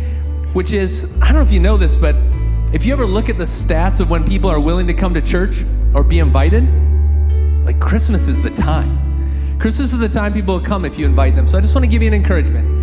which 0.53 0.73
is 0.73 1.05
I 1.21 1.27
don't 1.27 1.35
know 1.35 1.41
if 1.41 1.51
you 1.51 1.61
know 1.61 1.77
this, 1.77 1.95
but 1.95 2.15
if 2.73 2.85
you 2.85 2.93
ever 2.93 3.05
look 3.05 3.29
at 3.29 3.37
the 3.37 3.45
stats 3.45 4.01
of 4.01 4.09
when 4.09 4.25
people 4.25 4.49
are 4.49 4.59
willing 4.59 4.87
to 4.87 4.93
come 4.93 5.13
to 5.13 5.21
church, 5.21 5.63
or 5.93 6.03
be 6.03 6.19
invited, 6.19 6.63
like 7.65 7.79
Christmas 7.79 8.27
is 8.27 8.41
the 8.41 8.49
time. 8.51 9.59
Christmas 9.59 9.93
is 9.93 9.99
the 9.99 10.09
time 10.09 10.33
people 10.33 10.55
will 10.55 10.65
come 10.65 10.85
if 10.85 10.97
you 10.97 11.05
invite 11.05 11.35
them. 11.35 11.47
So 11.47 11.57
I 11.57 11.61
just 11.61 11.75
want 11.75 11.85
to 11.85 11.91
give 11.91 12.01
you 12.01 12.07
an 12.07 12.13
encouragement. 12.13 12.81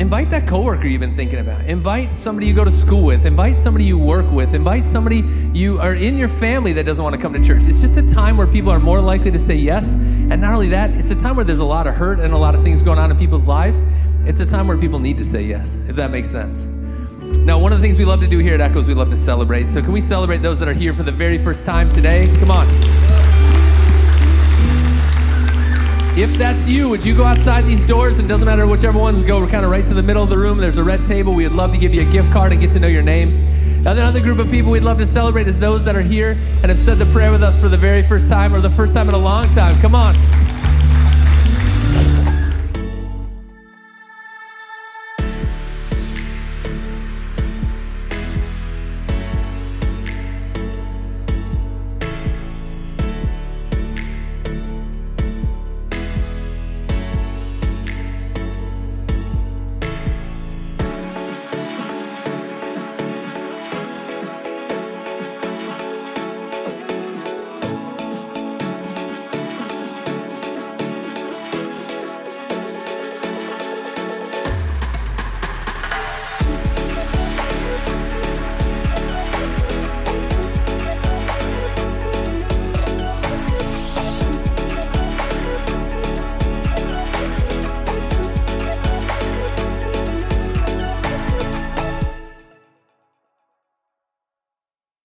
Invite 0.00 0.30
that 0.30 0.46
coworker 0.46 0.86
you've 0.86 1.00
been 1.00 1.14
thinking 1.14 1.38
about. 1.38 1.64
Invite 1.66 2.18
somebody 2.18 2.46
you 2.46 2.54
go 2.54 2.64
to 2.64 2.70
school 2.70 3.04
with. 3.04 3.24
Invite 3.24 3.56
somebody 3.56 3.84
you 3.84 3.98
work 3.98 4.30
with. 4.30 4.54
Invite 4.54 4.84
somebody 4.84 5.22
you 5.54 5.78
are 5.78 5.94
in 5.94 6.16
your 6.16 6.28
family 6.28 6.72
that 6.72 6.84
doesn't 6.86 7.02
want 7.02 7.14
to 7.14 7.20
come 7.20 7.32
to 7.34 7.42
church. 7.42 7.62
It's 7.66 7.80
just 7.80 7.96
a 7.96 8.10
time 8.10 8.36
where 8.36 8.46
people 8.46 8.70
are 8.70 8.80
more 8.80 9.00
likely 9.00 9.30
to 9.30 9.38
say 9.38 9.54
yes. 9.54 9.94
And 9.94 10.40
not 10.40 10.54
only 10.54 10.68
that, 10.68 10.90
it's 10.90 11.10
a 11.10 11.14
time 11.14 11.36
where 11.36 11.44
there's 11.44 11.60
a 11.60 11.64
lot 11.64 11.86
of 11.86 11.94
hurt 11.94 12.20
and 12.20 12.32
a 12.32 12.38
lot 12.38 12.54
of 12.54 12.62
things 12.62 12.82
going 12.82 12.98
on 12.98 13.10
in 13.10 13.18
people's 13.18 13.46
lives. 13.46 13.84
It's 14.24 14.40
a 14.40 14.46
time 14.46 14.66
where 14.66 14.78
people 14.78 14.98
need 14.98 15.18
to 15.18 15.24
say 15.24 15.44
yes, 15.44 15.76
if 15.88 15.96
that 15.96 16.10
makes 16.10 16.28
sense. 16.28 16.66
Now, 17.40 17.58
one 17.58 17.72
of 17.72 17.78
the 17.78 17.82
things 17.82 17.98
we 17.98 18.04
love 18.04 18.20
to 18.20 18.28
do 18.28 18.38
here 18.38 18.54
at 18.54 18.60
Echoes, 18.60 18.86
we 18.86 18.94
love 18.94 19.10
to 19.10 19.16
celebrate. 19.16 19.68
So, 19.68 19.82
can 19.82 19.92
we 19.92 20.00
celebrate 20.00 20.38
those 20.38 20.58
that 20.60 20.68
are 20.68 20.74
here 20.74 20.94
for 20.94 21.02
the 21.02 21.12
very 21.12 21.38
first 21.38 21.66
time 21.66 21.88
today? 21.88 22.26
Come 22.38 22.50
on. 22.50 22.68
If 26.14 26.36
that's 26.36 26.68
you, 26.68 26.90
would 26.90 27.04
you 27.04 27.16
go 27.16 27.24
outside 27.24 27.64
these 27.64 27.84
doors? 27.86 28.18
And 28.18 28.28
doesn't 28.28 28.46
matter 28.46 28.66
whichever 28.66 28.98
ones 28.98 29.22
go, 29.22 29.40
we're 29.40 29.48
kind 29.48 29.64
of 29.64 29.70
right 29.70 29.86
to 29.86 29.94
the 29.94 30.02
middle 30.02 30.22
of 30.22 30.28
the 30.28 30.36
room. 30.36 30.58
There's 30.58 30.76
a 30.76 30.84
red 30.84 31.04
table. 31.04 31.34
We 31.34 31.44
would 31.44 31.56
love 31.56 31.72
to 31.72 31.78
give 31.78 31.94
you 31.94 32.02
a 32.02 32.10
gift 32.10 32.30
card 32.30 32.52
and 32.52 32.60
get 32.60 32.70
to 32.72 32.80
know 32.80 32.86
your 32.86 33.02
name. 33.02 33.30
Another 33.86 34.20
group 34.20 34.38
of 34.38 34.50
people 34.50 34.70
we'd 34.70 34.84
love 34.84 34.98
to 34.98 35.06
celebrate 35.06 35.48
is 35.48 35.58
those 35.58 35.84
that 35.86 35.96
are 35.96 36.02
here 36.02 36.32
and 36.62 36.66
have 36.66 36.78
said 36.78 36.98
the 36.98 37.06
prayer 37.06 37.32
with 37.32 37.42
us 37.42 37.60
for 37.60 37.68
the 37.68 37.76
very 37.76 38.02
first 38.02 38.28
time 38.28 38.54
or 38.54 38.60
the 38.60 38.70
first 38.70 38.94
time 38.94 39.08
in 39.08 39.14
a 39.14 39.18
long 39.18 39.46
time. 39.54 39.74
Come 39.80 39.94
on. 39.94 40.14